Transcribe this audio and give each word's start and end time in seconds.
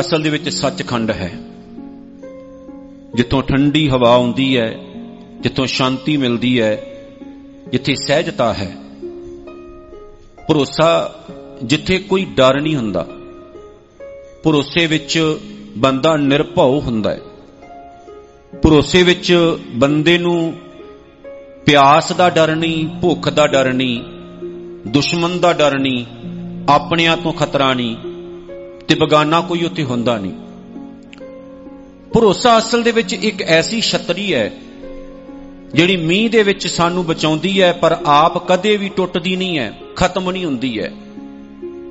ਅਸਲ 0.00 0.22
ਦੇ 0.22 0.30
ਵਿੱਚ 0.30 0.48
ਸੱਚਖੰਡ 0.48 1.10
ਹੈ। 1.10 1.38
ਜਿੱਥੋਂ 3.14 3.42
ਠੰਡੀ 3.42 3.88
ਹਵਾ 3.88 4.14
ਆਉਂਦੀ 4.14 4.56
ਹੈ, 4.56 4.84
ਜਿੱਥੋਂ 5.40 5.66
ਸ਼ਾਂਤੀ 5.66 6.16
ਮਿਲਦੀ 6.16 6.60
ਹੈ 6.60 6.93
ਜਿੱਥੇ 7.68 7.94
ਸਹਿਜਤਾ 7.94 8.52
ਹੈ। 8.52 8.76
ਭਰੋਸਾ 10.48 11.14
ਜਿੱਥੇ 11.62 11.98
ਕੋਈ 11.98 12.24
ਡਰ 12.24 12.60
ਨਹੀਂ 12.60 12.76
ਹੁੰਦਾ। 12.76 13.06
ਭਰੋਸੇ 14.44 14.86
ਵਿੱਚ 14.86 15.38
ਬੰਦਾ 15.76 16.16
ਨਿਰਭਉ 16.16 16.80
ਹੁੰਦਾ 16.80 17.10
ਹੈ। 17.10 17.20
ਭਰੋਸੇ 18.62 19.02
ਵਿੱਚ 19.02 19.56
ਬੰਦੇ 19.74 20.18
ਨੂੰ 20.18 20.54
ਪਿਆਸ 21.66 22.12
ਦਾ 22.12 22.30
ਡਰ 22.30 22.56
ਨਹੀਂ, 22.56 22.88
ਭੁੱਖ 23.00 23.28
ਦਾ 23.28 23.46
ਡਰ 23.46 23.72
ਨਹੀਂ, 23.72 24.00
ਦੁਸ਼ਮਣ 24.88 25.38
ਦਾ 25.38 25.52
ਡਰ 25.52 25.78
ਨਹੀਂ, 25.78 26.06
ਆਪਣਿਆਂ 26.68 27.16
ਤੋਂ 27.16 27.32
ਖਤਰਾ 27.32 27.74
ਨਹੀਂ 27.74 27.96
ਤੇ 28.88 28.94
ਬਗਾਨਾ 28.94 29.40
ਕੋਈ 29.40 29.64
ਉੱਥੇ 29.64 29.84
ਹੁੰਦਾ 29.84 30.18
ਨਹੀਂ। 30.18 30.32
ਭਰੋਸਾ 32.14 32.58
ਅਸਲ 32.58 32.82
ਦੇ 32.82 32.90
ਵਿੱਚ 32.90 33.12
ਇੱਕ 33.12 33.42
ਐਸੀ 33.42 33.80
ਛਤਰੀ 33.80 34.34
ਹੈ 34.34 34.52
ਜਿਹੜੀ 35.74 35.96
ਮੀਂਹ 35.96 36.30
ਦੇ 36.30 36.42
ਵਿੱਚ 36.42 36.66
ਸਾਨੂੰ 36.66 37.06
ਬਚਾਉਂਦੀ 37.06 37.62
ਹੈ, 37.62 37.72
ਪਰ 37.72 37.96
ਆਪ 38.06 38.48
ਕਦੇ 38.48 38.76
ਵੀ 38.76 38.88
ਟੁੱਟਦੀ 38.88 39.36
ਨਹੀਂ 39.36 39.58
ਹੈ, 39.58 39.80
ਖਤਮ 39.96 40.30
ਨਹੀਂ 40.30 40.44
ਹੁੰਦੀ 40.44 40.80
ਹੈ। 40.80 40.92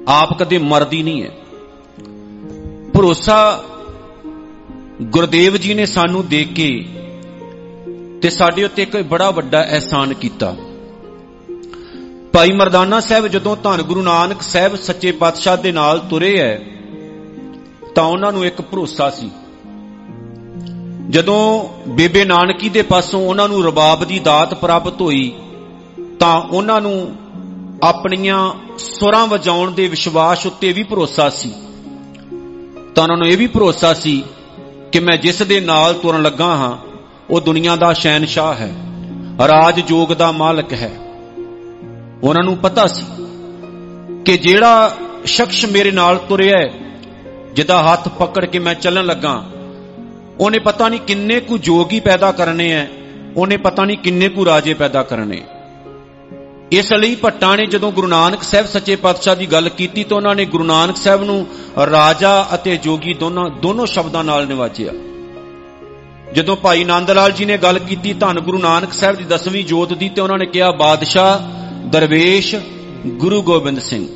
ਆਪ 0.08 0.40
ਕਦੇ 0.40 0.58
ਮਰਦੀ 0.58 1.04
ਨਹੀਂ 1.04 1.24
ਹੈ। 1.24 1.30
ਭਰੋਸਾ 2.94 3.64
ਗੁਰਦੇਵ 5.02 5.58
ਜੀ 5.58 5.74
ਨੇ 5.74 5.86
ਸਾਨੂੰ 5.86 6.28
ਦੇਖ 6.28 6.54
ਕੇ 6.54 6.86
ਤੇ 8.22 8.30
ਸਾਡੇ 8.30 8.64
ਉੱਤੇ 8.64 8.82
ਇੱਕ 8.82 8.98
ਬੜਾ 8.98 9.32
ਵੱਡਾ 9.32 9.64
ਅਹਿਸਾਨ 9.64 10.14
ਕੀਤਾ। 10.14 10.56
ਭਾਈ 12.34 12.52
ਮਰਦਾਨਾ 12.52 13.00
ਸਾਹਿਬ 13.00 13.28
ਜਦੋਂ 13.28 13.58
ਧੰਨ 13.64 13.82
ਗੁਰੂ 13.82 14.02
ਨਾਨਕ 14.02 14.42
ਸਾਹਿਬ 14.42 14.76
ਸੱਚੇ 14.76 15.12
ਪਾਤਸ਼ਾਹ 15.12 15.58
ਦੇ 15.58 15.72
ਨਾਲ 15.72 16.00
ਤੁਰੇ 16.00 16.40
ਐ 16.40 16.58
ਤਾਂ 17.96 18.04
ਉਹਨਾਂ 18.04 18.32
ਨੂੰ 18.32 18.46
ਇੱਕ 18.46 18.62
ਭਰੋਸਾ 18.62 19.10
ਸੀ। 19.10 19.32
ਜਦੋਂ 21.14 21.70
ਬੇਬੇ 21.88 22.26
ਨਾਨਕੀ 22.26 22.70
ਦੇ 22.70 22.82
ਪਾਸੋਂ 22.82 23.20
ਉਹਨਾਂ 23.22 23.48
ਨੂੰ 23.50 23.64
ਰਬਾਬ 23.64 24.04
ਦੀ 24.06 24.20
ਦਾਤ 24.20 24.54
ਪ੍ਰਾਪਤ 24.54 25.02
ਹੋਈ, 25.02 25.34
ਤਾਂ 26.20 26.42
ਉਹਨਾਂ 26.42 26.82
ਨੂੰ 26.82 27.16
ਆਪਣੀਆਂ 27.84 28.54
ਸੁਰਾਂ 28.78 29.28
ਵਜਾਉਣ 29.28 29.72
ਦੇ 29.72 29.88
ਵਿਸ਼ਵਾਸ 29.88 30.46
ਉੱਤੇ 30.46 30.72
ਵੀ 30.72 30.84
ਭਰੋਸਾ 30.84 31.30
ਸੀ। 31.30 31.52
ਤਾਂ 32.96 33.04
ਉਹਨਾਂ 33.04 33.18
ਨੂੰ 33.18 33.28
ਇਹ 33.28 33.38
ਵੀ 33.38 33.48
ਭਰੋਸਾ 33.48 33.94
ਸੀ 33.94 34.24
ਕਿ 34.92 35.00
ਮੈਂ 35.00 35.18
ਜਿਸ 35.18 35.42
ਦੇ 35.42 35.60
ਨਾਲ 35.60 35.94
ਤੁਰਨ 35.94 36.22
ਲੱਗਾ 36.22 36.46
ਹਾਂ, 36.46 36.78
ਉਹ 37.30 37.42
ਦੁਨੀਆ 37.42 37.76
ਦਾ 37.76 37.94
ਸ਼ਹਿਨशाह 37.94 38.54
ਹੈ, 38.54 38.74
ਰਾਜ 39.48 39.80
ਜੋਗ 39.80 40.14
ਦਾ 40.14 40.32
ਮਾਲਕ 40.32 40.74
ਹੈ। 40.74 40.92
ਉਹਨਾਂ 42.24 42.44
ਨੂੰ 42.44 42.58
ਪਤਾ 42.58 42.88
ਸੀ 42.88 43.06
ਕਿ 44.26 44.38
ਜਿਹੜਾ 44.38 44.98
ਸ਼ਖਸ 45.26 45.66
ਮੇਰੇ 45.66 45.92
ਨਾਲ 45.92 46.18
ਤੁਰਿਆ 46.18 46.60
ਹੈ, 46.60 46.74
ਜਿਹਦਾ 47.54 47.84
ਹੱਥ 47.84 48.08
ਪਕੜ 48.08 48.46
ਕੇ 48.46 48.60
ਮੈਂ 48.60 48.76
ਚੱਲਣ 48.76 49.06
ਲੱਗਾ 49.06 49.44
ਉਹਨੇ 50.40 50.60
ਪਤਾ 50.60 50.90
ਨਹੀਂ 50.90 51.00
ਕਿੰਨੇ 51.00 51.40
ਕੁ 51.40 51.58
ਜੋਗੀ 51.58 52.00
ਪੈਦਾ 52.00 52.32
ਕਰਨੇ 52.32 52.72
ਐ, 52.72 52.86
ਉਹਨੇ 53.36 53.58
ਪਤਾ 53.58 53.86
ਨਹੀਂ 53.86 53.98
ਕਿੰਨੇ 53.98 54.30
ਕੁ 54.30 54.46
ਰਾਜੇ 54.46 54.74
ਪੈਦਾ 54.74 55.04
ਕਰਨੇ। 55.04 55.42
ਇਸ 56.72 56.94
ਲਈ 56.94 57.16
ਭੱਟਾਂ 57.16 57.58
ਨੇ 57.58 57.66
ਜਦੋਂ 57.66 57.92
ਗੁਰੂ 57.92 58.08
ਨਾਨਕ 58.08 58.44
ਸਾਹਿਬ 58.44 58.66
ਸੱਚੇ 58.66 58.96
ਪਾਤਸ਼ਾਹ 58.96 59.36
ਦੀ 59.36 59.46
ਗੱਲ 59.46 59.70
ਕੀਤੀ 59.70 60.04
ਤਾਂ 60.04 60.18
ਉਹਨਾਂ 60.18 60.36
ਨੇ 60.36 60.46
ਗੁਰੂ 60.46 60.64
ਨਾਨਕ 60.64 60.98
ਸਾਹਿਬ 60.98 61.24
ਨੂੰ 61.24 61.48
ਰਾਜਾ 61.92 62.48
ਅਤੇ 62.54 62.78
ਜੋਗੀ 62.78 63.14
ਦੋਨੋਂ 63.14 63.50
ਦੋਨੋਂ 63.50 63.86
ਸ਼ਬਦਾਂ 63.86 64.24
ਨਾਲ 64.24 64.48
ਨਿਵਾਜਿਆ। 64.48 64.92
ਜਦੋਂ 66.34 66.56
ਭਾਈ 66.56 66.84
ਨੰਦ 66.84 67.12
ਲਾਲ 67.12 67.32
ਜੀ 67.32 67.46
ਨੇ 67.46 67.58
ਗੱਲ 67.58 67.80
ਕੀਤੀ 67.80 68.14
ਧੰਨ 68.14 68.40
ਗੁਰੂ 68.40 68.58
ਨਾਨਕ 68.58 68.94
ਸਾਹਿਬ 68.94 69.16
ਦੀ 69.16 69.24
ਦਸਵੀਂ 69.24 69.66
ਜੋਤ 69.66 69.94
ਦੀ 69.94 70.10
ਤੇ 70.10 70.22
ਉਹਨਾਂ 70.22 70.38
ਨੇ 70.38 70.46
ਕਿਹਾ, 70.46 70.72
ਬਾਦਸ਼ਾਹ, 70.72 71.40
ਦਰਵੇਸ਼, 71.88 72.56
ਗੁਰੂ 73.08 73.42
ਗੋਬਿੰਦ 73.42 73.80
ਸਿੰਘ। 73.80 74.08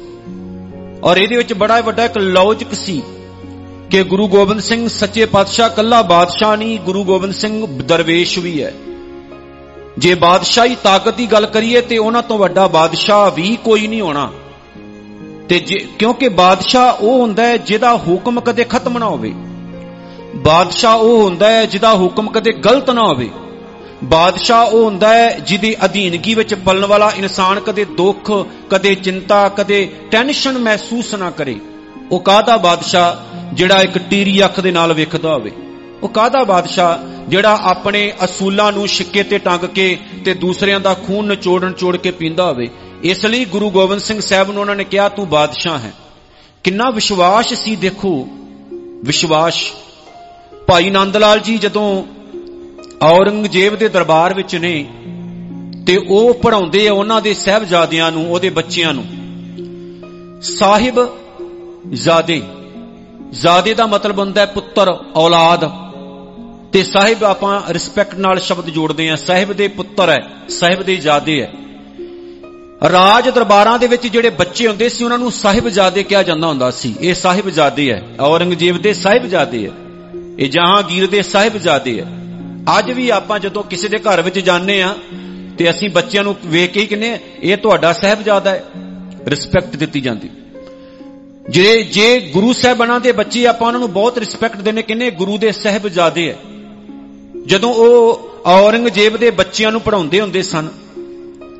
ਔਰ 1.04 1.18
ਇਹਦੇ 1.18 1.38
ਵਿੱਚ 1.38 1.54
ਬੜਾ 1.54 1.82
ਵੱਡਾ 1.82 2.06
ਇੱਕ 2.06 2.18
ਲੌਜਿਕ 2.18 2.74
ਸੀ। 2.74 3.02
ਕਿ 3.92 4.04
ਗੁਰੂ 4.04 4.28
ਗੋਬਿੰਦ 4.28 4.60
ਸਿੰਘ 4.60 4.88
ਸੱਚੇ 4.88 5.26
ਪਾਤਸ਼ਾਹ 5.26 5.70
ਕੱਲਾ 5.70 6.02
ਬਾਦਸ਼ਾਹ 6.02 6.58
ਨਹੀਂ, 6.58 6.80
ਗੁਰੂ 6.80 7.04
ਗੋਬਿੰਦ 7.04 7.34
ਸਿੰਘ 7.34 7.66
ਦਰਵੇਸ਼ 7.84 8.40
ਵੀ 8.40 8.64
ਹੈ। 8.64 8.74
ਜੇ 9.98 10.16
ਬਾਦਸ਼ਾਹੀ 10.16 10.78
ਤਾਕਤ 10.84 11.14
ਦੀ 11.16 11.26
ਗੱਲ 11.26 11.46
ਕਰੀਏ 11.46 11.82
ਤੇ 11.82 11.98
ਉਹਨਾਂ 11.98 12.24
ਤੋਂ 12.24 12.38
ਵੱਡਾ 12.38 12.68
ਬਾਦਸ਼ਾਹ 12.68 13.32
ਵੀ 13.32 13.58
ਕੋਈ 13.64 13.88
ਨਹੀਂ 13.88 14.02
ਹੋਣਾ। 14.02 14.32
ਤੇ 15.50 15.60
ਕਿਉਂਕਿ 16.00 16.30
ਬਾਦਸ਼ਾਹ 16.30 16.94
ਉਹ 16.94 17.22
ਹੁੰਦਾ 17.22 17.46
ਹੈ 17.46 17.58
ਜਿਹਦਾ 17.58 17.96
ਹੁਕਮ 17.96 18.40
ਕਦੇ 18.40 18.64
ਖਤਮ 18.64 18.98
ਨਾ 18.98 19.06
ਹੋਵੇ। 19.06 19.34
ਬਾਦਸ਼ਾਹ 20.36 20.98
ਉਹ 20.98 21.24
ਹੁੰਦਾ 21.24 21.52
ਹੈ 21.52 21.66
ਜਿਹਦਾ 21.66 21.94
ਹੁਕਮ 21.94 22.30
ਕਦੇ 22.30 22.52
ਗਲਤ 22.52 22.90
ਨਾ 22.90 23.02
ਹੋਵੇ। 23.02 23.30
ਬਾਦਸ਼ਾਹ 24.04 24.66
ਉਹ 24.66 24.86
ਹੁੰਦਾ 24.86 25.14
ਹੈ 25.14 25.40
ਜਿਹਦੀ 25.40 25.76
ਅਧੀਨਗੀ 25.86 26.36
ਵਿੱਚ 26.36 26.54
ਪਲਣ 26.54 26.86
ਵਾਲਾ 26.86 27.12
ਇਨਸਾਨ 27.18 27.60
ਕਦੇ 27.60 27.86
ਦੁੱਖ, 27.86 28.32
ਕਦੇ 28.70 28.96
ਚਿੰਤਾ, 28.96 29.50
ਕਦੇ 29.50 29.94
ਟੈਨਸ਼ਨ 30.12 30.58
ਮਹਿਸੂਸ 30.58 31.16
ਨਾ 31.16 31.30
ਕਰੇ। 31.30 31.56
ਉਹ 32.12 32.20
ਕਾਹਦਾ 32.20 32.58
ਬਾਦਸ਼ਾਹ 32.58 33.38
ਜਿਹੜਾ 33.54 33.82
ਇੱਕ 33.82 33.98
ਟੀਰੀ 33.98 34.46
ਅੱਖ 34.46 34.60
ਦੇ 34.60 34.72
ਨਾਲ 34.72 34.94
ਵੇਖਦਾ 34.94 35.34
ਹੋਵੇ? 35.34 35.52
ਉਹ 36.04 36.10
ਕਾਹਦਾ 36.10 36.44
ਬਾਦਸ਼ਾਹ 36.44 36.98
ਜਿਹੜਾ 37.30 37.60
ਆਪਣੇ 37.64 38.14
ਅਸੂਲਾਂ 38.26 38.72
ਨੂੰ 38.72 38.88
ਛਿੱਕੇ 38.88 39.24
ਤੇ 39.24 39.38
ਟੰਗ 39.38 39.66
ਕੇ 39.66 40.00
ਤੇ 40.26 40.34
ਦੂਸਰਿਆਂ 40.34 40.80
ਦਾ 40.80 40.94
ਖੂਨ 40.94 41.28
ਨਿਚੋੜ 41.28 41.66
ਨਿਚੋੜ 41.66 41.98
ਕੇ 41.98 42.12
ਪੀਂਦਾ 42.12 42.46
ਹੋਵੇ? 42.46 42.70
ਇਸ 43.04 43.26
ਲਈ 43.26 43.46
ਗੁਰੂ 43.46 43.70
ਗੋਬਿੰਦ 43.70 44.02
ਸਿੰਘ 44.02 44.22
ਸਾਹਿਬ 44.22 44.52
ਨੂੰ 44.52 44.62
ਉਹਨਾਂ 44.62 44.76
ਨੇ 44.76 44.84
ਕਿਹਾ, 44.84 45.10
ਤੂੰ 45.10 45.30
ਬਾਦਸ਼ਾਹ 45.30 45.80
ਹੈ। 45.80 45.94
ਕਿੰਨਾ 46.64 46.90
ਵਿਸ਼ਵਾਸ 46.90 47.54
ਸੀ 47.54 47.76
ਦੇਖੋ? 47.76 48.28
ਵਿਸ਼ਵਾਸ। 49.04 49.56
ਭਾਈ 50.68 50.90
ਨੰਦ 50.90 51.18
ਲਾਲ 51.18 51.40
ਜੀ 51.40 51.58
ਜਦੋਂ 51.58 52.04
ਔਰੰਗਜ਼ੇਬ 53.04 53.76
ਦੇ 53.76 53.90
ਦਰਬਾਰ 53.90 54.34
ਵਿੱਚ 54.34 54.56
ਨੇ 54.56 54.86
ਤੇ 55.88 55.98
ਉਹ 56.10 56.34
ਪੜਾਉਂਦੇ 56.34 56.88
ਆ 56.88 56.94
ਉਹਨਾਂ 56.94 57.22
ਦੇ 57.22 57.34
ਸਹਿਬਜ਼ਾਦਿਆਂ 57.34 58.12
ਨੂੰ, 58.12 58.32
ਉਹਦੇ 58.32 58.50
ਬੱਚਿਆਂ 58.50 58.94
ਨੂੰ, 58.94 59.06
ਸਾਹਿਬ 60.42 61.10
ਜ਼ਾਦੇ। 61.94 62.42
ਜ਼ਾਦੇ 63.32 63.74
ਦਾ 63.74 63.86
ਮਤਲਬ 63.86 64.20
ਹੁੰਦਾ 64.20 64.42
ਹੈ 64.42 64.46
ਪੁੱਤਰ, 64.46 64.98
ਔਲਾਦ। 65.16 65.88
ਤੇ 66.72 66.84
ਸਾਹਿਬ 66.84 67.24
ਆਪਾਂ 67.24 67.62
ਰਿਸਪੈਕਟ 67.70 68.16
ਨਾਲ 68.16 68.40
ਸ਼ਬਦ 68.40 68.70
ਜੋੜਦੇ 68.70 69.10
ਆ 69.10 69.16
ਸਾਹਿਬ 69.16 69.54
ਦੇ 69.54 69.68
ਪੁੱਤਰ 69.68 70.10
ਹੈ, 70.10 70.28
ਸਾਹਿਬ 70.50 70.84
ਦੇ 70.84 70.96
ਜ਼ਾਦੇ 70.96 71.42
ਹੈ। 71.42 71.54
ਰਾਜ 72.92 73.30
ਦਰਬਾਰਾਂ 73.30 73.80
ਦੇ 73.80 73.88
ਵਿੱਚ 73.88 74.08
ਜਿਹੜੇ 74.08 74.30
ਬੱਚੇ 74.30 74.68
ਹੁੰਦੇ 74.68 74.90
ਸੀ, 74.90 75.04
ਉਹਨਾਂ 75.04 75.18
ਨੂੰ 75.18 75.32
ਸਾਹਿਬਜ਼ਾਦੇ 75.32 76.04
ਕਿਹਾ 76.04 76.24
ਜਾਂਦਾ 76.24 76.48
ਹੁੰਦਾ 76.48 76.72
ਸੀ। 76.72 76.96
ਇਹ 77.02 77.14
ਸਾਹਿਬਜ਼ਾਦੇ 77.14 77.92
ਹੈ। 77.92 78.08
ਔਰੰਗਜ਼ੇਬ 78.20 78.82
ਦੇ 78.82 78.94
ਸਾਹਿਬਜ਼ਾਦੇ 78.94 79.68
ਹੈ। 79.68 79.72
ਇਹ 80.40 80.50
ਜਹਾਂਗੀਰ 80.50 81.08
ਦੇ 81.08 81.22
ਸਾਹਿਬਜ਼ਾਦੇ 81.22 82.02
ਹੈ। 82.02 82.06
ਅੱਜ 82.80 82.92
ਵੀ 82.92 83.10
ਆਪਾਂ 83.10 83.40
ਜਦੋਂ 83.40 83.64
ਕਿਸੇ 83.64 83.88
ਦੇ 83.88 83.98
ਘਰ 83.98 84.22
ਵਿੱਚ 84.22 84.40
ਜਾਂਦੇ 84.40 84.82
ਆ 84.82 84.96
ਤੇ 85.58 85.70
ਅਸੀਂ 85.70 85.90
ਬੱਚਿਆਂ 85.90 86.24
ਨੂੰ 86.24 86.36
ਵੇਖ 86.46 86.72
ਕੇ 86.72 86.82
ਹੀ 86.82 86.86
ਕਹਿੰਦੇ 86.86 87.20
ਇਹ 87.44 87.58
ਤੁਹਾਡਾ 87.58 87.94
ਸਾਹਿਬਜ਼ਾਦਾ 87.94 88.52
ਹੈ। 88.52 88.64
ਰਿਸਪੈਕਟ 89.28 89.76
ਦਿੱਤੀ 89.76 90.02
ਜਾਂਦੀ। 90.02 90.30
ਜੇ 91.50 91.84
ਜੇ 91.84 92.20
ਗੁਰੂ 92.20 92.54
ਸਾਹਿਬਾਨਾਂ 92.54 93.00
ਦੇ 93.00 93.12
ਬੱਚੇ 93.12 93.48
ਆਪਾਂ 93.48 93.68
ਉਹਨਾਂ 93.68 93.80
ਨੂੰ 93.80 93.94
ਬਹੁਤ 93.94 94.18
ਰਿਸਪੈਕਟ 94.18 94.58
ਦਿੰਨੇ 94.58 94.82
ਕਹਿੰਦੇ 94.82 95.12
ਗੁਰੂ 95.12 95.38
ਦੇ 95.38 95.52
ਸਾਹਿਬਜ਼ਾਦੇ 95.52 96.30
ਹੈ 96.30 96.38
ਜਦੋਂ 97.46 97.74
ਉਹ 97.74 98.30
ਔਰੰਗਜ਼ੇਬ 98.46 99.18
ਦੇ 99.18 99.32
ਬੱਚਿਆਂ 99.32 99.72
ਨੂੰ 99.72 99.82
ਪੜਾਉਂਦੇ 99.82 100.22
ਹੁੰਦੇ 100.22 100.42
ਸਨ, 100.42 100.68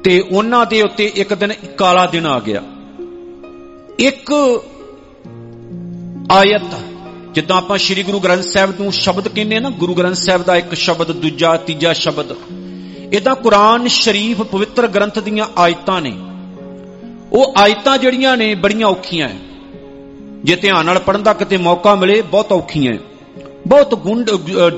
ਤੇ 0.04 0.24
ਉਹਨਾਂ 0.32 0.66
ਦੇ 0.66 0.82
ਉੱਤੇ 0.82 1.12
ਇੱਕ 1.16 1.34
ਦਿਨ 1.34 1.54
ਕਾਲਾ 1.78 2.06
ਦਿਨ 2.06 2.26
ਆ 2.26 2.40
ਗਿਆ। 2.40 2.64
ਇੱਕ 4.00 4.34
ਆਇਤ, 6.32 6.76
ਜਿੱਦਾਂ 7.32 7.58
ਆਪਾਂ 7.58 7.78
ਸ੍ਰੀ 7.78 8.04
ਗੁਰੂ 8.04 8.20
ਗ੍ਰੰਥ 8.20 8.44
ਸਾਹਿਬ 8.44 8.82
ਨੂੰ 8.82 8.92
ਸ਼ਬਦ 8.92 9.28
ਕਹਿੰਦੇ 9.28 9.60
ਨਾ, 9.60 9.70
ਗੁਰੂ 9.70 9.94
ਗ੍ਰੰਥ 9.94 10.16
ਸਾਹਿਬ 10.16 10.44
ਦਾ 10.44 10.56
ਇੱਕ 10.56 10.74
ਸ਼ਬਦ, 10.74 11.12
ਦੂਜਾ, 11.12 11.58
ਤੀਜਾ 11.58 11.94
ਸ਼ਬਦ। 11.94 12.36
ਇਦਾਂ 13.14 13.36
ਕੁਰਾਨ 13.36 13.88
ਸ਼ਰੀਫ 13.88 14.42
ਪਵਿੱਤਰ 14.42 14.88
ਗ੍ਰੰਥ 14.88 15.20
ਦੀਆਂ 15.20 15.46
ਆਇਤਾਂ 15.58 16.02
ਨੇ। 16.02 16.14
ਉਹ 17.32 17.54
ਆਇਤਾਂ 17.58 17.98
ਜਿਹੜੀਆਂ 17.98 18.38
ਨੇ, 18.38 18.56
ਬੜੀਆਂ 18.56 18.88
ਔਖੀਆਂ 18.88 19.30
ਐ। 19.30 19.47
ਜੇ 20.44 20.56
ਧਿਆਨ 20.56 20.86
ਨਾਲ 20.86 21.00
ਪੜਨ 21.00 21.24
ਦਾ 21.24 21.34
ਕਿਤੇ 21.34 21.58
ਮੌਕਾ 21.58 21.96
ਮਿਲੇ, 21.96 22.22
ਬਹੁਤ 22.22 22.52
ਔਖੀਆਂ 22.52 22.94
ਐ 22.94 22.98
ਬਹੁਤ 23.68 23.96
ਗੁੰਡ 23.96 24.32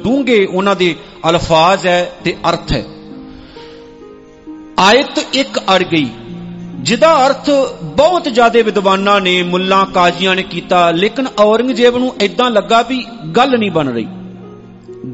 ਡੂੰਗੇ 0.04 0.46
ਉਹਨਾਂ 0.46 0.76
ਦੇ 0.76 0.96
ਅਲਫਾਜ਼ 1.30 1.88
ਹੈ 1.88 2.12
ਤੇ 2.24 2.36
ਅਰਥ 2.50 2.72
ਹੈ। 2.74 2.86
ਆਇਤ 4.80 5.26
ਇੱਕ 5.34 5.60
ਅੜ 5.60 5.84
ਗਈ, 5.84 6.08
ਜਿਹਦਾ 6.80 7.28
ਅਰਥ 7.28 7.50
ਬਹੁਤ 7.84 8.24
ਜ਼ਿਆਦਾ 8.24 8.62
ਵਿਦਵਾਨਾਂ 8.62 9.20
ਨੇ, 9.22 9.44
ਮੁੱਲਾਂ, 9.44 9.86
ਕਾਜ਼ੀਆਂ 9.86 10.36
ਨੇ 10.36 10.44
ਕੀਤਾ, 10.44 10.92
ਲੇਕਿਨ 10.92 11.28
ਔਰੰਗਜ਼ੇਬ 11.40 11.98
ਨੂੰ 11.98 12.14
ਇਦਾਂ 12.22 12.52
ਲੱਗਾ 12.52 12.82
ਵੀ 12.82 13.06
ਗੱਲ 13.38 13.58
ਨਹੀਂ 13.60 13.72
ਬਣ 13.72 13.88
ਰਹੀ। 13.88 14.08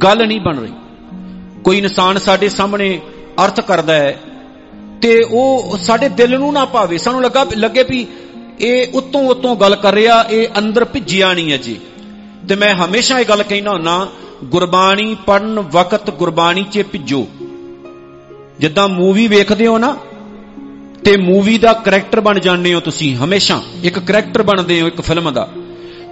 ਗੱਲ 0.03 0.27
ਨਹੀਂ 0.27 0.41
ਬਣ 0.41 0.57
ਰਹੀ। 0.57 0.71
ਕੋਈ 1.63 1.77
ਇਨਸਾਨ 1.77 2.17
ਸਾਡੇ 2.17 2.49
ਸਾਹਮਣੇ 2.49 2.99
ਅਰਥ 3.45 3.59
ਕਰਦਾ 3.59 3.93
ਹੈ 3.93 4.19
ਤੇ 5.01 5.23
ਉਹ 5.23 5.77
ਸਾਡੇ 5.77 6.09
ਦਿਲ 6.09 6.39
ਨੂੰ 6.39 6.53
ਨਾ 6.53 6.65
ਭਾਵੇ। 6.65 6.97
ਸਾਨੂੰ 6.97 7.21
ਲੱਗਾ, 7.21 7.45
ਲੱਗੇ 7.55 7.83
ਵੀ 7.83 8.07
ਇਹ 8.61 8.87
ਉਤੋਂ 8.93 9.21
ਉਤੋਂ 9.21 9.55
ਗੱਲ 9.55 9.75
ਕਰ 9.75 9.93
ਰਿਹਾ, 9.93 10.23
ਇਹ 10.23 10.47
ਅੰਦਰ 10.57 10.85
ਭਿੱਜਿਆ 10.85 11.33
ਨਹੀਂ 11.33 11.51
ਹੈ 11.51 11.57
ਜੀ। 11.57 11.79
ਤੇ 12.49 12.55
ਮੈਂ 12.55 12.75
ਹਮੇਸ਼ਾ 12.75 13.19
ਇਹ 13.19 13.25
ਗੱਲ 13.25 13.43
ਕਹਿਣਾ 13.43 13.71
ਹੁੰਨਾ, 13.71 14.07
ਗੁਰਬਾਣੀ 14.43 15.17
ਪੜਨ 15.25 15.59
ਵਕਤ 15.59 16.09
ਗੁਰਬਾਣੀ 16.09 16.63
'ਚ 16.63 16.83
ਭਿੱਜੋ। 16.91 17.27
ਜਿੱਦਾਂ 18.59 18.87
ਮੂਵੀ 18.87 19.27
ਵੇਖਦੇ 19.27 19.67
ਹੋ 19.67 19.77
ਨਾ, 19.77 19.97
ਤੇ 21.03 21.17
ਮੂਵੀ 21.17 21.57
ਦਾ 21.57 21.73
ਕੈਰੈਕਟਰ 21.73 22.19
ਬਣ 22.19 22.39
ਜਾਂਦੇ 22.39 22.73
ਹੋ 22.73 22.79
ਤੁਸੀਂ 22.79 23.15
ਹਮੇਸ਼ਾ। 23.15 23.61
ਇੱਕ 23.83 23.99
ਕੈਰੈਕਟਰ 23.99 24.43
ਬਣਦੇ 24.43 24.81
ਹੋ 24.81 24.87
ਇੱਕ 24.87 25.01
ਫਿਲਮ 25.01 25.31
ਦਾ। 25.31 25.49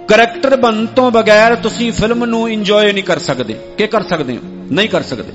ਕੈਰੈਕਟਰ 0.08 0.56
ਬਣਨ 0.56 0.86
ਤੋਂ 0.86 1.10
ਬਗੈਰ 1.10 1.54
ਤੁਸੀਂ 1.54 1.92
ਫਿਲਮ 1.92 2.24
ਨੂੰ 2.24 2.50
ਇੰਜੋਏ 2.50 2.92
ਨਹੀਂ 2.92 3.04
ਕਰ 3.04 3.18
ਸਕਦੇ। 3.18 3.52
ਕੀ 3.78 3.86
ਕਰ 3.86 4.02
ਸਕਦੇ 4.02 4.36
ਹੋ? 4.36 4.66
ਨਹੀਂ 4.70 4.88
ਕਰ 4.88 5.02
ਸਕਦੇ। 5.02 5.32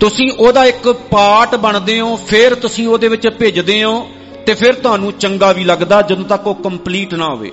ਤੁਸੀਂ 0.00 0.32
ਉਹਦਾ 0.32 0.64
ਇੱਕ 0.64 0.88
ਪਾਰਟ 0.88 1.54
ਬਣਦੇ 1.54 2.00
ਹੋ, 2.00 2.16
ਫਿਰ 2.16 2.54
ਤੁਸੀਂ 2.54 2.88
ਉਹਦੇ 2.88 3.08
ਵਿੱਚ 3.08 3.28
ਭਿੱਜਦੇ 3.28 3.84
ਹੋ। 3.84 4.10
ਤੇ 4.50 4.54
ਫਿਰ 4.54 4.74
ਤੁਹਾਨੂੰ 4.74 5.12
ਚੰਗਾ 5.12 5.52
ਵੀ 5.52 5.64
ਲੱਗਦਾ 5.64 6.02
ਜਦੋਂ 6.02 6.24
ਤੱਕ 6.24 6.46
ਉਹ 6.46 6.54
ਕੰਪਲੀਟ 6.54 7.14
ਨਾ 7.14 7.26
ਹੋਵੇ। 7.26 7.52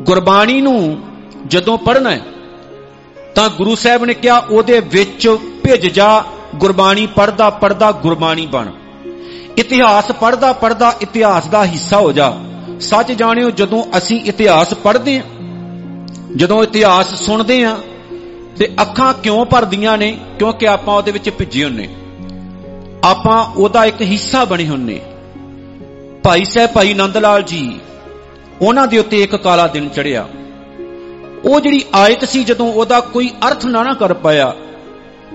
ਗੁਰਬਾਣੀ 0.00 0.60
ਨੂੰ 0.60 0.98
ਜਦੋਂ 1.46 1.78
ਪੜ੍ਹਨਾ 1.78 2.10
ਹੈ, 2.10 2.20
ਤਾਂ 3.34 3.48
ਗੁਰੂ 3.48 3.74
ਸਾਹਿਬ 3.74 4.04
ਨੇ 4.04 4.14
ਕਿਹਾ, 4.14 4.38
ਉਹਦੇ 4.38 4.80
ਵਿੱਚ 4.80 5.28
ਭਿੱਜ 5.64 5.86
ਜਾ, 5.86 6.24
ਗੁਰਬਾਣੀ 6.54 7.06
ਪੜਦਾ 7.06 7.50
ਪੜਦਾ 7.50 7.92
ਗੁਰਬਾਣੀ 7.92 8.46
ਬਣ। 8.46 8.70
ਇਤਿਹਾਸ 9.58 10.12
ਪੜਦਾ 10.12 10.52
ਪੜਦਾ 10.52 10.94
ਇਤਿਹਾਸ 11.00 11.46
ਦਾ 11.46 11.64
ਹਿੱਸਾ 11.64 11.98
ਹੋ 11.98 12.12
ਜਾ। 12.12 12.38
ਸੱਚ 12.80 13.12
ਜਾਣਿਓ, 13.12 13.50
ਜਦੋਂ 13.50 13.84
ਅਸੀਂ 13.98 14.20
ਇਤਿਹਾਸ 14.24 14.74
ਪੜ੍ਹਦੇ 14.74 15.18
ਹਾਂ, 15.18 15.24
ਜਦੋਂ 16.36 16.62
ਇਤਿਹਾਸ 16.62 17.14
ਸੁਣਦੇ 17.14 17.64
ਹਾਂ, 17.64 17.76
ਤੇ 18.56 18.68
ਅੱਖਾਂ 18.82 19.14
ਕਿਉਂ 19.14 19.44
ਭਰਦੀਆਂ 19.46 19.98
ਨੇ? 19.98 20.18
ਕਿਉਂਕਿ 20.38 20.68
ਆਪਾਂ 20.68 20.94
ਉਹਦੇ 20.94 21.12
ਵਿੱਚ 21.12 21.30
ਭਿੱਜੇ 21.30 21.64
ਹੁੰਨੇ 21.64 21.88
ਆਪਾਂ 23.04 23.44
ਉਹਦਾ 23.44 23.84
ਇੱਕ 23.84 24.02
ਹਿੱਸਾ 24.02 24.44
ਬਣੇ 24.44 24.66
ਹੁੰਨੇ 24.66 25.00
ਭਾਈ 26.24 26.44
ਸਾਹਿਬ 26.44 26.70
ਭਾਈ 26.70 26.94
ਨੰਦ 26.94 27.16
ਲਾਲ 27.16 27.42
ਜੀ, 27.42 27.80
ਉਹਨਾਂ 28.62 28.86
ਦੇ 28.86 28.98
ਉੱਤੇ 28.98 29.22
ਇੱਕ 29.22 29.36
ਕਾਲਾ 29.36 29.66
ਦਿਨ 29.66 29.88
ਚੜਿਆ 29.88 30.26
ਉਹ 31.44 31.60
ਜਿਹੜੀ 31.60 31.84
ਆਇਤ 31.94 32.24
ਸੀ, 32.24 32.42
ਜਦੋਂ 32.44 32.66
ਉਹਦਾ 32.72 33.00
ਕੋਈ 33.12 33.30
ਅਰਥ 33.48 33.64
ਨਾ 33.66 33.82
ਨਾ 33.82 33.92
ਕਰ 33.94 34.14
ਪਾਇਆ, 34.14 34.52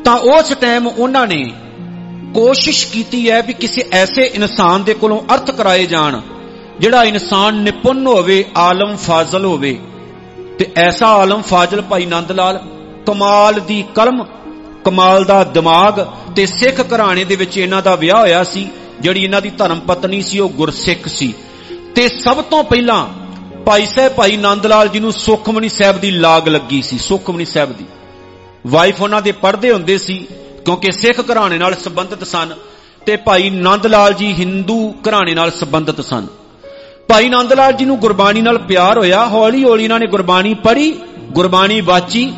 ਤਾਂ 0.05 0.17
ਉਸ 0.33 0.53
ਟਾਈਮ 0.61 0.87
ਉਹਨਾਂ 0.87 1.25
ਨੇ 1.27 1.43
ਕੋਸ਼ਿਸ਼ 2.33 2.85
ਕੀਤੀ 2.87 3.29
ਹੈ 3.31 3.41
ਵੀ 3.41 3.53
ਕਿਸੇ 3.53 3.85
ਐਸੇ 3.93 4.25
ਇਨਸਾਨ 4.35 4.83
ਦੇ 4.83 4.93
ਕੋਲੋਂ 4.93 5.19
ਅਰਥ 5.33 5.51
ਕਰਾਏ 5.51 5.85
ਜਾਣ, 5.85 6.19
ਜਿਹੜਾ 6.79 7.03
ਇਨਸਾਨ 7.03 7.55
ਨਿਪੁੰਨ 7.55 8.07
ਹੋਵੇ, 8.07 8.43
ਆਲਮ 8.57 8.95
ਫਾਜ਼ਲ 8.97 9.45
ਹੋਵੇ। 9.45 9.77
ਤੇ 10.59 10.71
ਐਸਾ 10.77 11.07
ਆਲਮ 11.15 11.41
ਫਾਜ਼ਲ 11.41 11.81
ਭਾਈ 11.81 12.05
ਨੰਦ 12.05 12.31
ਲਾਲ 12.31 12.59
ਕਮਾਲ 13.07 13.59
ਦੀ 13.59 13.83
ਕਲਮ, 13.95 14.25
ਕਮਾਲ 14.83 15.23
ਦਾ 15.25 15.43
ਦਿਮਾਗ 15.43 16.05
ਤੇ 16.35 16.45
ਸਿੱਖ 16.45 16.81
ਘਰਾਣੇ 16.93 17.23
ਦੇ 17.23 17.35
ਵਿੱਚ 17.35 17.57
ਇਹਨਾਂ 17.57 17.81
ਦਾ 17.81 17.95
ਵਿਆਹ 17.95 18.21
ਹੋਇਆ 18.21 18.43
ਸੀ 18.43 18.67
ਜਿਹੜੀ 19.01 19.23
ਇਹਨਾਂ 19.23 19.41
ਦੀ 19.41 19.49
ਧਰਮ 19.49 19.79
ਪਤਨੀ 19.79 20.21
ਸੀ, 20.21 20.39
ਉਹ 20.39 20.49
ਗੁਰਸਿੱਖ 20.49 21.07
ਸੀ। 21.07 21.33
ਤੇ 21.95 22.07
ਸਭ 22.09 22.41
ਤੋਂ 22.43 22.63
ਪਹਿਲਾਂ 22.63 23.07
ਭਾਈ 23.65 23.85
ਸਾਹਿਬ, 23.85 24.13
ਭਾਈ 24.13 24.37
ਨੰਦ 24.37 24.65
ਲਾਲ 24.65 24.87
ਜੀ 24.87 24.99
ਨੂੰ 24.99 25.11
ਸੁਖਮਨੀ 25.13 25.69
ਸਾਹਿਬ 25.69 25.99
ਦੀ 25.99 26.11
ਲਾਗ 26.11 26.47
ਲੱਗੀ 26.47 26.81
ਸੀ, 26.81 26.97
ਸੁਖਮਨੀ 26.97 27.45
ਸਾਹਿਬ 27.45 27.73
ਦੀ। 27.73 27.85
ਵਾਈਫ 28.67 29.01
ਉਹਨਾਂ 29.01 29.21
ਦੇ 29.21 29.31
ਪੜ੍ਹਦੇ 29.31 29.71
ਹੁੰਦੇ 29.71 29.97
ਸੀ, 29.97 30.17
ਕਿਉਂਕਿ 30.65 30.91
ਸਿੱਖ 30.91 31.19
ਘਰਾਣੇ 31.31 31.57
ਨਾਲ 31.57 31.75
ਸੰਬੰਧਿਤ 31.75 32.23
ਸਨ 32.23 32.53
ਤੇ 33.05 33.15
ਭਾਈ 33.15 33.49
ਨੰਦ 33.49 33.85
ਲਾਲ 33.85 34.13
ਜੀ 34.13 34.33
ਹਿੰਦੂ 34.33 34.93
ਘਰਾਣੇ 35.09 35.33
ਨਾਲ 35.33 35.51
ਸੰਬੰਧਿਤ 35.51 36.01
ਸਨ। 36.01 36.27
ਭਾਈ 37.07 37.29
ਨੰਦ 37.29 37.53
ਲਾਲ 37.53 37.73
ਜੀ 37.73 37.85
ਨੂੰ 37.85 37.97
ਗੁਰਬਾਣੀ 37.99 38.41
ਨਾਲ 38.41 38.57
ਪਿਆਰ 38.57 38.97
ਹੋਇਆ 38.97 39.25
ਹੌਲੀ 39.25 39.63
ਹੌਲੀ 39.63 39.83
ਇਹਨਾਂ 39.83 39.99
ਨੇ 39.99 40.07
ਗੁਰਬਾਣੀ 40.07 40.53
ਪੜ੍ਹੀ, 40.53 40.91
ਗੁਰਬਾਣੀ 41.31 41.81
ਵਾਚੀ 41.81 42.33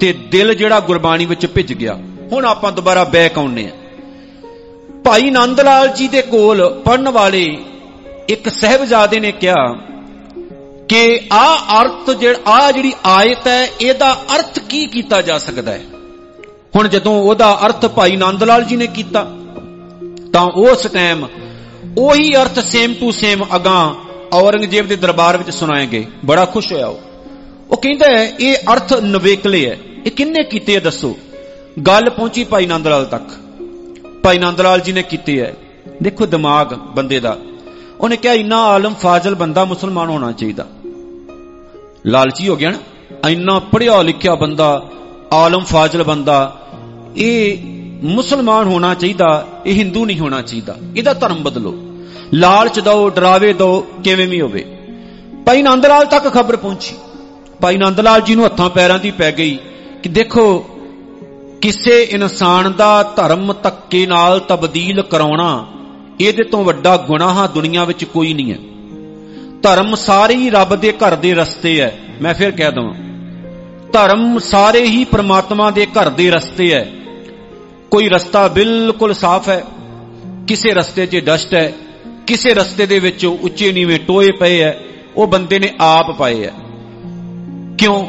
ਤੇ 0.00 0.12
ਦਿਲ 0.12 0.54
ਜਿਹੜਾ 0.54 0.80
ਗੁਰਬਾਣੀ 0.80 1.26
ਵਿੱਚ 1.26 1.46
ਭਿੱਜ 1.46 1.72
ਗਿਆ। 1.72 1.98
ਹੁਣ 2.32 2.44
ਆਪਾਂ 2.44 2.72
ਦੁਬਾਰਾ 2.72 3.04
ਬੈਕ 3.04 3.38
ਆਉਨੇ 3.38 3.64
ਆ 3.64 3.70
ਭਾਈ 5.04 5.30
ਨੰਦ 5.30 5.60
ਲਾਲ 5.60 5.88
ਜੀ 5.88 6.08
ਦੇ 6.08 6.22
ਕੋਲ 6.22 6.82
ਪੜਨ 6.84 7.08
ਵਾਲੇ 7.08 7.58
ਇੱਕ 8.28 8.48
ਸਹਿਬਜ਼ਾਦੇ 8.48 9.20
ਨੇ 9.20 9.32
ਕਿਹਾ 9.32 9.72
ਕਿ 10.88 11.20
ਆ 11.32 11.56
ਅਰਥ 11.82 12.10
ਜਿਹੜਾ 12.10 12.50
ਆ 12.50 12.72
ਜਿਹੜੀ 12.72 12.92
ਆਇਤ 13.04 13.46
ਹੈ, 13.46 13.68
ਇਹਦਾ 13.80 14.22
ਅਰਥ 14.36 14.58
ਕੀ 14.58 14.86
ਕੀਤਾ 14.86 15.22
ਜਾ 15.22 15.38
ਸਕਦਾ 15.38 15.72
ਹੈ? 15.72 15.82
ਹੁਣ 16.76 16.88
ਜਦੋਂ 16.88 17.22
ਉਹਦਾ 17.22 17.58
ਅਰਥ 17.66 17.86
ਭਾਈ 17.86 18.16
ਨੰਦ 18.16 18.42
ਲਾਲ 18.42 18.64
ਜੀ 18.64 18.76
ਨੇ 18.76 18.86
ਕੀਤਾ, 18.86 19.24
ਤਾਂ 20.32 20.42
ਉਸ 20.42 20.82
ਟਾਈਮ 20.82 21.26
ਉਹੀ 21.98 22.34
ਅਰਥ 22.36 22.58
ਸੇਮ 22.58 22.94
ਟੂ 22.94 23.10
ਸੇਮ 23.10 23.44
ਅਗਾਂ 23.56 23.94
ਔਰੰਗਜ਼ੇਬ 24.32 24.88
ਦੇ 24.88 24.96
ਦਰਬਾਰ 24.96 25.36
ਵਿੱਚ 25.36 25.50
ਸੁਣਾਏ 25.50 25.86
ਗਏ। 25.86 26.06
ਬੜਾ 26.24 26.44
ਖੁਸ਼ 26.44 26.72
ਹੋਇਆ 26.72 26.86
ਉਹ। 26.86 27.00
ਉਹ 27.70 27.76
ਕਹਿੰਦਾ 27.76 28.10
ਹੈ, 28.10 28.32
ਇਹ 28.40 28.56
ਅਰਥ 28.72 28.92
ਨਵੇਕਲੇ 28.92 29.70
ਹੈ। 29.70 29.78
ਇਹ 30.06 30.10
ਕਿੰਨੇ 30.10 30.44
ਕੀਤੇ 30.44 30.74
ਹੈ 30.74 30.80
ਦੱਸੋ? 30.80 31.16
ਗੱਲ 31.86 32.10
ਪਹੁੰਚੀ 32.10 32.44
ਭਾਈ 32.44 32.66
ਨੰਦ 32.66 32.88
ਲਾਲ 32.88 33.04
ਤੱਕ। 33.04 33.28
ਭਾਈ 34.22 34.38
ਨੰਦ 34.38 34.60
ਲਾਲ 34.60 34.80
ਜੀ 34.80 34.92
ਨੇ 34.92 35.02
ਕੀਤੇ 35.02 35.40
ਹੈ। 35.40 35.56
ਦੇਖੋ 36.02 36.26
ਦਿਮਾਗ 36.26 36.74
ਬੰਦੇ 36.74 37.20
ਦਾ। 37.20 37.38
ਉਹਨੇ 38.00 38.16
ਕਿਹਾ, 38.16 38.34
ਇੰਨਾ 38.34 38.64
ਆਲਮ 38.64 38.94
ਫਾਜ਼ਲ 38.94 39.34
ਬੰਦਾ 39.34 39.64
ਮੁਸਲਮਾਨ 39.64 40.08
ਹੋਣਾ 40.08 40.32
ਚਾਹੀਦਾ। 40.32 40.66
ਲਾਲਚੀ 42.06 42.48
ਹੋ 42.48 42.56
ਗਿਆ 42.56 42.70
ਨਾ। 42.70 42.78
ਇੰਨਾ 43.28 43.58
ਪੜਿਆ 43.58 44.02
ਲਿਖਿਆ 44.02 44.34
ਬੰਦਾ, 44.34 44.88
ਆਲਮ 45.32 45.64
ਫਾਜ਼ਲ 45.64 46.02
ਬੰਦਾ, 46.02 46.66
ਇਹ 47.16 47.58
ਮੁਸਲਮਾਨ 48.02 48.66
ਹੋਣਾ 48.66 48.94
ਚਾਹੀਦਾ, 48.94 49.46
ਇਹ 49.66 49.74
ਹਿੰਦੂ 49.74 50.06
ਨਹੀਂ 50.06 50.18
ਹੋਣਾ 50.18 50.42
ਚਾਹੀਦਾ। 50.42 50.76
ਇਹਦਾ 50.96 51.12
ਧਰਮ 51.12 51.42
ਬਦਲੋ। 51.42 51.74
ਲਾਲਚ 52.34 52.80
ਦਿਓ, 52.80 53.08
ਡਰਾਵੇ 53.08 53.52
ਦਿਓ, 53.52 53.86
ਕਿਵੇਂ 54.04 54.28
ਵੀ 54.28 54.40
ਹੋਵੇ। 54.40 54.78
ਭਾਈ 55.46 55.62
ਨੰਦ 55.62 55.86
ਲਾਲ 55.86 56.06
ਤੱਕ 56.06 56.28
ਖਬਰ 56.34 56.56
ਪਹੁੰਚੀ। 56.56 56.96
ਭਾਈ 57.60 57.76
ਨੰਦ 57.76 58.00
ਲਾਲ 58.00 58.20
ਜੀ 58.20 58.34
ਨੂੰ 58.34 58.44
ਹੱਥਾਂ 58.44 58.70
ਪੈਰਾਂ 58.70 58.98
ਦੀ 58.98 59.10
ਪੈ 59.10 59.32
ਗਈ 59.32 59.58
ਕਿ 60.02 60.08
ਦੇਖੋ 60.08 60.66
ਕਿਸੇ 61.62 62.02
ਇਨਸਾਨ 62.02 62.72
ਦਾ 62.72 63.02
ਧਰਮ 63.02 63.52
ਤੱਕੇ 63.52 64.06
ਨਾਲ 64.06 64.40
ਤਬਦੀਲ 64.40 65.02
ਕਰਾਉਣਾ 65.02 65.66
ਇਹਦੇ 66.20 66.44
ਤੋਂ 66.44 66.64
ਵੱਡਾ 66.64 66.96
ਗੁਨਾਹ 66.96 67.48
ਦੁਨੀਆ 67.48 67.84
ਵਿੱਚ 67.84 68.04
ਕੋਈ 68.04 68.34
ਨਹੀਂ 68.34 68.52
ਹੈ। 68.52 68.58
ਧਰਮ 69.62 69.94
ਸਾਰੇ 69.94 70.34
ਹੀ 70.34 70.50
ਰੱਬ 70.50 70.76
ਦੇ 70.76 70.92
ਘਰ 70.92 71.14
ਦੇ 71.16 71.34
ਰਸਤੇ 71.34 71.80
ਹੈ। 71.80 71.98
ਮੈਂ 72.22 72.34
ਫਿਰ 72.34 72.50
ਕਹਿ 72.50 72.72
ਦਵਾਂ, 72.72 72.94
ਧਰਮ 73.92 74.38
ਸਾਰੇ 74.38 74.82
ਹੀ 74.82 75.04
ਪ੍ਰਮਾਤਮਾ 75.04 75.70
ਦੇ 75.70 75.86
ਘਰ 75.86 76.10
ਦੇ 76.10 76.30
ਰਸਤੇ 76.30 76.72
ਹੈ। 76.72 76.92
ਕੋਈ 77.90 78.08
ਰਸਤਾ 78.08 78.48
ਬਿਲਕੁਲ 78.48 79.14
ਸਾਫ਼ 79.14 79.48
ਹੈ, 79.48 79.64
ਕਿਸੇ 80.48 80.74
ਰਸਤੇ 80.74 81.06
'ਚ 81.06 81.16
ਡਸਟ 81.16 81.54
ਹੈ, 81.54 81.72
ਕਿਸੇ 82.26 82.54
ਰਸਤੇ 82.54 82.86
ਦੇ 82.86 82.98
ਵਿੱਚ 82.98 83.26
ਉੱਚੇ 83.26 83.72
ਨੀਵੇਂ 83.72 83.98
ਟੋਏ 84.06 84.30
ਪਏ 84.30 84.62
ਹੈ, 84.62 84.80
ਉਹ 85.16 85.26
ਬੰਦੇ 85.26 85.58
ਨੇ 85.58 85.74
ਆਪ 85.80 86.10
ਪਾਏ 86.10 86.44
ਹੈ। 86.44 86.52
ਕਿਉਂ? 87.78 88.06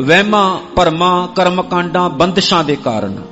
ਵਹਿਮਾਂ, 0.00 0.58
ਭਰਮਾਂ, 0.76 1.28
ਕਰਮਕਾਂਡਾਂ, 1.28 2.10
ਬੰਦਸ਼ਾਂ 2.10 2.64
ਦੇ 2.64 2.76
ਕਾਰਨ। 2.76 3.22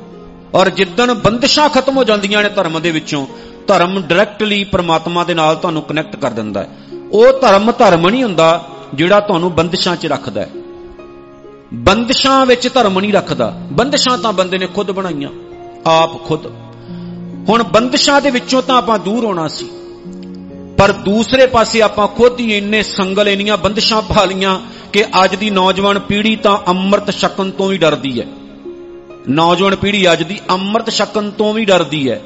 ਔਰ 0.55 0.71
ਜਿੱਦਣ 0.71 1.15
ਬੰਦਸ਼ਾਂ 1.15 1.69
ਖਤਮ 1.69 1.97
ਹੋ 1.97 2.05
ਜਾਂਦੀਆਂ 2.05 2.43
ਨੇ 2.43 2.49
ਧਰਮ 2.49 2.83
ਦੇ 2.83 2.91
ਵਿੱਚੋਂ, 2.91 3.27
ਧਰਮ 3.67 4.03
ਡਾਇਰੈਕਟਲੀ 4.03 4.65
ਪ੍ਰਮਾਤਮਾ 4.65 5.25
ਦੇ 5.25 5.35
ਨਾਲ 5.35 5.57
ਤੁਹਾਨੂੰ 5.57 5.83
ਕਨੈਕਟ 5.83 6.17
ਕਰ 6.17 6.31
ਦਿੰਦਾ 6.31 6.62
ਹੈ। 6.62 6.69
ਉਹ 7.12 7.41
ਧਰਮ 7.41 7.73
ਧਰਮ 7.73 8.09
ਨਹੀਂ 8.09 8.25
ਹੁੰਦਾ 8.25 8.69
ਜਿਹੜਾ 8.95 9.21
ਤੁਹਾਨੂੰ 9.21 9.55
ਬੰਦਸ਼ਾਂ 9.55 9.97
'ਚ 9.97 10.07
ਰੱਖਦਾ 10.07 10.41
ਹੈ। 10.41 10.51
ਬੰਦਸ਼ਾਂ 11.75 12.47
ਵਿੱਚ 12.47 12.75
ਧਰਮ 12.75 13.01
ਨਹੀਂ 13.01 13.12
ਰੱਖਦਾ। 13.12 13.55
ਬੰਦਸ਼ਾਂ 13.73 14.19
ਤਾਂ 14.19 14.33
ਬੰਦੇ 14.33 14.59
ਨੇ 14.59 14.67
ਖੁਦ 14.67 14.91
ਬਣਾਈਆਂ, 14.91 15.31
ਆਪ 15.87 16.25
ਖੁਦ। 16.25 16.47
ਹੁਣ 17.49 17.62
ਬੰਦਸ਼ਾਂ 17.62 18.21
ਦੇ 18.21 18.31
ਵਿੱਚੋਂ 18.31 18.62
ਤਾਂ 18.62 18.79
ਆਪਾਂ 18.79 18.99
ਦੂਰ 18.99 19.25
ਹੋਣਾ 19.25 19.49
ਸੀ। 19.49 19.71
ਪਰ 20.81 20.93
ਦੂਸਰੇ 20.93 21.47
ਪਾਸੇ 21.47 21.83
ਆਪਾਂ 21.83 22.09
ਖੁਦ 22.09 22.40
ਹੀ 22.40 22.57
ਇੰਨੇ 22.57 22.83
ਸੰਗਲ, 22.83 23.28
ਇੰਨੀਆਂ 23.28 23.57
ਬੰਦਸ਼ਾਂ 23.57 24.02
ਪਾ 24.02 24.25
ਲੀਆਂ 24.25 24.61
ਕਿ 24.93 25.04
ਅੱਜ 25.25 25.37
ਦੀ 25.37 25.50
ਨੌਜਵਾਨ 25.50 25.99
ਪੀੜ੍ਹੀ 25.99 26.37
ਤਾਂ 26.37 26.59
ਅੰਮ੍ਰਿਤ 26.69 27.11
ਛਕਣ 27.11 27.50
ਤੋਂ 27.50 27.69
ਵੀ 27.69 27.78
ਡਰਦੀ 27.78 28.21
ਹੈ। 28.21 28.26
ਨੌਜਵਾਨ 29.28 29.76
ਪੀੜ੍ਹੀ 29.76 30.12
ਅੱਜ 30.12 30.23
ਦੀ 30.23 30.40
ਅੰਮ੍ਰਿਤ 30.50 30.90
ਛਕਣ 30.90 31.31
ਤੋਂ 31.31 31.54
ਵੀ 31.54 31.64
ਡਰਦੀ 31.64 32.11
ਹੈ। 32.11 32.23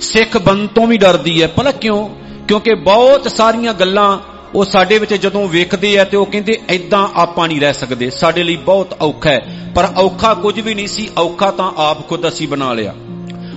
ਸਿੱਖ 0.00 0.36
ਬਣ 0.36 0.66
ਤੋਂ 0.66 0.86
ਵੀ 0.86 0.96
ਡਰਦੀ 0.96 1.42
ਹੈ। 1.42 1.48
ਭਲਾ 1.48 1.70
ਕਿਉਂ? 1.70 2.08
ਕਿਉਂਕਿ 2.48 2.74
ਬਹੁਤ 2.74 3.30
ਸਾਰੀਆਂ 3.30 3.74
ਗੱਲਾਂ 3.74 4.18
ਉਹ 4.54 4.64
ਸਾਡੇ 4.64 4.98
ਵਿੱਚ 4.98 5.14
ਜਦੋਂ 5.14 5.48
ਵੇਖਦੇ 5.48 5.98
ਆ 5.98 6.04
ਤੇ 6.04 6.16
ਉਹ 6.16 6.26
ਕਹਿੰਦੇ 6.26 6.60
ਐਦਾਂ 6.68 7.08
ਆਪਾਂ 7.14 7.48
ਨਹੀਂ 7.48 7.60
ਰਹਿ 7.60 7.72
ਸਕਦੇ। 7.72 8.10
ਸਾਡੇ 8.10 8.42
ਲਈ 8.42 8.56
ਬਹੁਤ 8.56 8.96
ਔਖਾ 9.00 9.30
ਹੈ। 9.30 9.72
ਪਰ 9.74 9.88
ਔਖਾ 9.96 10.34
ਕੁਝ 10.34 10.60
ਵੀ 10.60 10.74
ਨਹੀਂ 10.74 10.86
ਸੀ। 10.86 11.10
ਔਖਾ 11.18 11.50
ਤਾਂ 11.50 11.72
ਆਪ 11.76 12.08
ਖੁਦ 12.08 12.28
ਅਸੀਂ 12.28 12.48
ਬਣਾ 12.48 12.72
ਲਿਆ। 12.72 12.92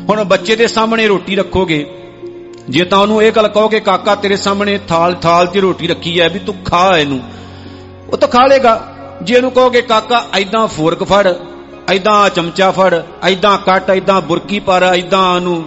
ਹੁਣ 0.10 0.24
ਬੱਚੇ 0.24 0.56
ਦੇ 0.56 0.68
ਸਾਹਮਣੇ 0.68 1.08
ਰੋਟੀ 1.08 1.36
ਰੱਖੋਗੇ 1.36 2.05
ਜੇ 2.70 2.86
ਤਾਂ 2.86 3.00
ਉਹਨੂੰ 3.00 3.24
ਇਹ 3.24 3.32
ਗੱਲ 3.32 3.48
ਕਹੋਗੇ, 3.48 3.80
ਕਾਕਾ, 3.80 4.16
ਤੇਰੇ 4.16 4.36
ਸਾਹਮਣੇ 4.36 4.80
ਥਾਲ 4.88 5.14
ਥਾਲ 5.14 5.48
'ਚ 5.48 5.58
ਰੋਟੀ 5.58 5.88
ਰੱਖੀ 5.88 6.22
ਹੈ 6.22 6.30
ਵੀ 6.30 6.40
ਤੂੰ 6.40 6.56
ਖਾ 6.66 6.98
ਇਹਨੂੰ। 6.98 7.22
ਉਹ 8.14 8.18
ਤਾਂ 8.18 8.28
ਖਾ 8.28 8.46
ਲੇਗਾ। 8.46 8.92
ਜੇ 9.22 9.36
ਇਹਨੂੰ 9.36 9.52
ਕਹੋਗੇ, 9.52 9.82
ਕਾਕਾ 9.82 10.26
ਐਦਾਂ 10.34 10.68
ਫੋਰਕ 10.68 11.04
ਫੜ 11.04 11.34
ਐਦਾਂ 11.90 12.30
ਚਮਚਾ 12.30 12.72
ਫੜ 12.72 13.02
ਐਦਾਂ 13.24 13.58
ਕੱਟ 13.58 13.90
ਐਦਾਂ 13.90 14.22
ਬੁਰਕੀ 14.22 14.60
ਪਰ 14.60 14.84
ਐਦਾਂ 14.84 15.36
ਉਹਨੂੰ। 15.36 15.64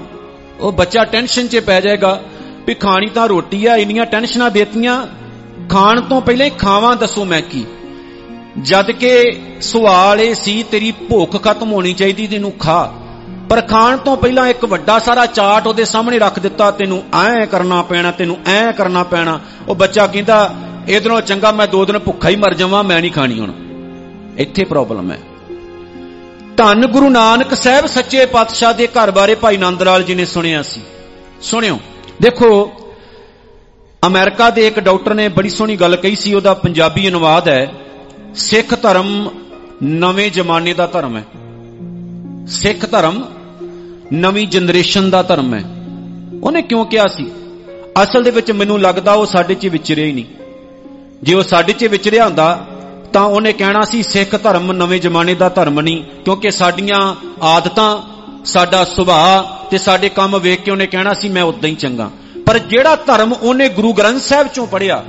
ਉਹ 0.60 0.72
ਬੱਚਾ 0.72 1.04
ਟੈਨਸ਼ਨ 1.04 1.48
'ਚ 1.48 1.56
ਪੈ 1.56 1.80
ਜਾਏਗਾ 1.80 2.22
ਵੀ 2.66 2.74
ਖਾਣੀ 2.74 3.06
ਤਾਂ 3.06 3.28
ਰੋਟੀ 3.28 3.66
ਆ, 3.66 3.76
ਇੰਨੀਆਂ 3.76 4.06
ਟੈਨਸ਼ਨਾਂ 4.06 4.50
ਦੇਤੀਆਂ। 4.50 5.06
ਖਾਣ 5.68 6.00
ਤੋਂ 6.00 6.20
ਪਹਿਲਾਂ 6.20 6.46
ਹੀ 6.46 6.50
ਖਾਵਾਂ, 6.50 6.96
ਦੱਸੋ 6.96 7.24
ਮੈਂ 7.24 7.42
ਕੀ? 7.42 7.64
ਜਦ 8.62 8.90
ਕਿ 8.90 9.40
ਸਵਾਲ 9.60 10.20
ਇਹ 10.20 10.34
ਸੀ, 10.34 10.62
ਤੇਰੀ 10.62 10.92
ਭੁੱਖ 10.92 11.44
ਖਤਮ 11.44 11.72
ਹੋਣੀ 11.72 11.92
ਚਾਹੀਦੀ, 11.92 12.26
ਤੈਨੂੰ 12.26 12.52
ਖਾ। 12.52 12.94
ਪਰ 13.48 13.60
ਖਾਣ 13.60 13.96
ਤੋਂ 13.96 14.16
ਪਹਿਲਾਂ 14.16 14.46
ਇੱਕ 14.46 14.64
ਵੱਡਾ 14.64 14.98
ਸਾਰਾ 14.98 15.26
ਚਾਟ 15.26 15.66
ਉਹਦੇ 15.66 15.84
ਸਾਹਮਣੇ 15.84 16.18
ਰੱਖ 16.18 16.38
ਦਿੱਤਾ, 16.38 16.70
ਤੈਨੂੰ 16.70 17.02
ਐ 17.26 17.46
ਕਰਨਾ 17.46 17.82
ਪੈਣਾ, 17.82 18.10
ਤੈਨੂੰ 18.10 18.36
ਐ 18.46 18.72
ਕਰਨਾ 18.72 19.02
ਪੈਣਾ। 19.02 19.40
ਉਹ 19.68 19.74
ਬੱਚਾ 19.74 20.06
ਕਹਿੰਦਾ 20.06 20.54
ਇਧਰੋਂ 20.88 21.20
ਚੰਗਾ 21.20 21.52
ਮੈਂ 21.52 21.66
ਦੋ 21.66 21.84
ਦਿਨ 21.84 21.98
ਭੁੱਖਾ 21.98 22.28
ਹੀ 22.28 22.36
ਮਰ 22.36 22.54
ਜਾਵਾਂ, 22.54 22.84
ਮੈਂ 22.84 23.00
ਨਹੀਂ 23.00 23.12
ਖਾਣੀ 23.12 23.40
ਹੁਣ। 23.40 23.52
ਇੱਥੇ 24.38 24.64
ਪ੍ਰੋਬਲਮ 24.64 25.12
ਹੈ। 25.12 25.18
ਧੰਨ 26.56 26.86
ਗੁਰੂ 26.86 27.08
ਨਾਨਕ 27.08 27.54
ਸਾਹਿਬ 27.54 27.86
ਸੱਚੇ 27.86 28.26
ਪਾਤਸ਼ਾਹ 28.26 28.74
ਦੇ 28.74 28.86
ਘਰ 28.86 29.10
ਬਾਰੇ 29.10 29.34
ਭਾਈ 29.34 29.56
ਨੰਦ 29.56 29.82
ਲਾਲ 29.82 30.02
ਜੀ 30.02 30.14
ਨੇ 30.14 30.24
ਸੁਣਿਆ 30.24 30.62
ਸੀ। 30.62 30.80
ਸੁਣਿਓ। 31.42 31.80
ਦੇਖੋ, 32.22 32.72
ਅਮਰੀਕਾ 34.06 34.50
ਦੇ 34.50 34.66
ਇੱਕ 34.66 34.80
ਡਾਕਟਰ 34.80 35.14
ਨੇ 35.14 35.28
ਬੜੀ 35.28 35.48
ਸੋਹਣੀ 35.48 35.76
ਗੱਲ 35.76 35.96
ਕਹੀ 35.96 36.16
ਸੀ, 36.16 36.34
ਉਹਦਾ 36.34 36.54
ਪੰਜਾਬੀ 36.54 37.08
ਅਨੁਵਾਦ 37.08 37.48
ਹੈ, 37.48 37.72
ਸਿੱਖ 38.34 38.82
ਧਰਮ 38.82 39.30
ਨਵੇਂ 39.82 40.30
ਜ਼ਮਾਨੇ 40.30 40.72
ਦਾ 40.72 40.86
ਧਰਮ 40.86 41.16
ਹੈ। 41.16 41.24
ਸਿੱਖ 42.46 42.90
ਧਰਮ 42.90 43.24
ਨਵੀਂ 44.12 44.48
ਜਨਰੇਸ਼ਨ 44.48 45.10
ਦਾ 45.10 45.22
ਧਰਮ 45.22 45.54
ਹੈ। 45.54 45.64
ਉਹਨੇ 46.42 46.62
ਕਿਉਂ 46.62 46.86
ਕਿਹਾ 46.86 47.06
ਸੀ? 47.06 47.30
ਅਸਲ 48.02 48.22
ਦੇ 48.22 48.30
ਵਿੱਚ 48.30 48.52
ਮੈਨੂੰ 48.52 48.80
ਲੱਗਦਾ 48.80 49.12
ਉਹ 49.12 49.26
ਸਾਡੇ 49.26 49.54
'ਚ 49.54 49.66
ਵਿਚਰਿਆ 49.66 50.06
ਹੀ 50.06 50.12
ਨਹੀਂ। 50.12 50.24
ਜੇ 51.22 51.34
ਉਹ 51.34 51.42
ਸਾਡੇ 51.42 51.72
'ਚ 51.72 51.84
ਵਿਚਰਿਆ 51.84 52.24
ਹੁੰਦਾ, 52.24 52.66
ਤਾਂ 53.12 53.22
ਉਹਨੇ 53.22 53.52
ਕਹਿਣਾ 53.52 53.80
ਸੀ, 53.80 54.02
ਸਿੱਖ 54.02 54.42
ਧਰਮ 54.42 54.72
ਨਵੇਂ 54.72 55.00
ਜ਼ਮਾਨੇ 55.00 55.34
ਦਾ 55.34 55.48
ਧਰਮ 55.48 55.80
ਨਹੀਂ, 55.80 56.02
ਕਿਉਂਕਿ 56.24 56.50
ਸਾਡੀਆਂ 56.50 57.14
ਆਦਤਾਂ, 57.42 57.98
ਸਾਡਾ 58.44 58.84
ਸੁਭਾਅ 58.84 59.70
ਤੇ 59.70 59.78
ਸਾਡੇ 59.78 60.08
ਕੰਮ 60.08 60.38
ਵੇਖ 60.38 60.62
ਕੇ 60.62 60.70
ਉਹਨੇ 60.70 60.86
ਕਹਿਣਾ 60.86 61.14
ਸੀ, 61.14 61.28
ਮੈਂ 61.28 61.42
ਉਦਾਂ 61.42 61.70
ਹੀ 61.70 61.74
ਚੰਗਾ। 61.74 62.10
ਪਰ 62.46 62.58
ਜਿਹੜਾ 62.58 62.96
ਧਰਮ 62.96 63.32
ਉਹਨੇ 63.32 63.68
ਗੁਰੂ 63.68 63.92
ਗ੍ਰੰਥ 63.92 64.22
ਸਾਹਿਬ 64.22 64.48
ਚੋਂ 64.48 64.66
ਪੜਿਆ 64.66 65.04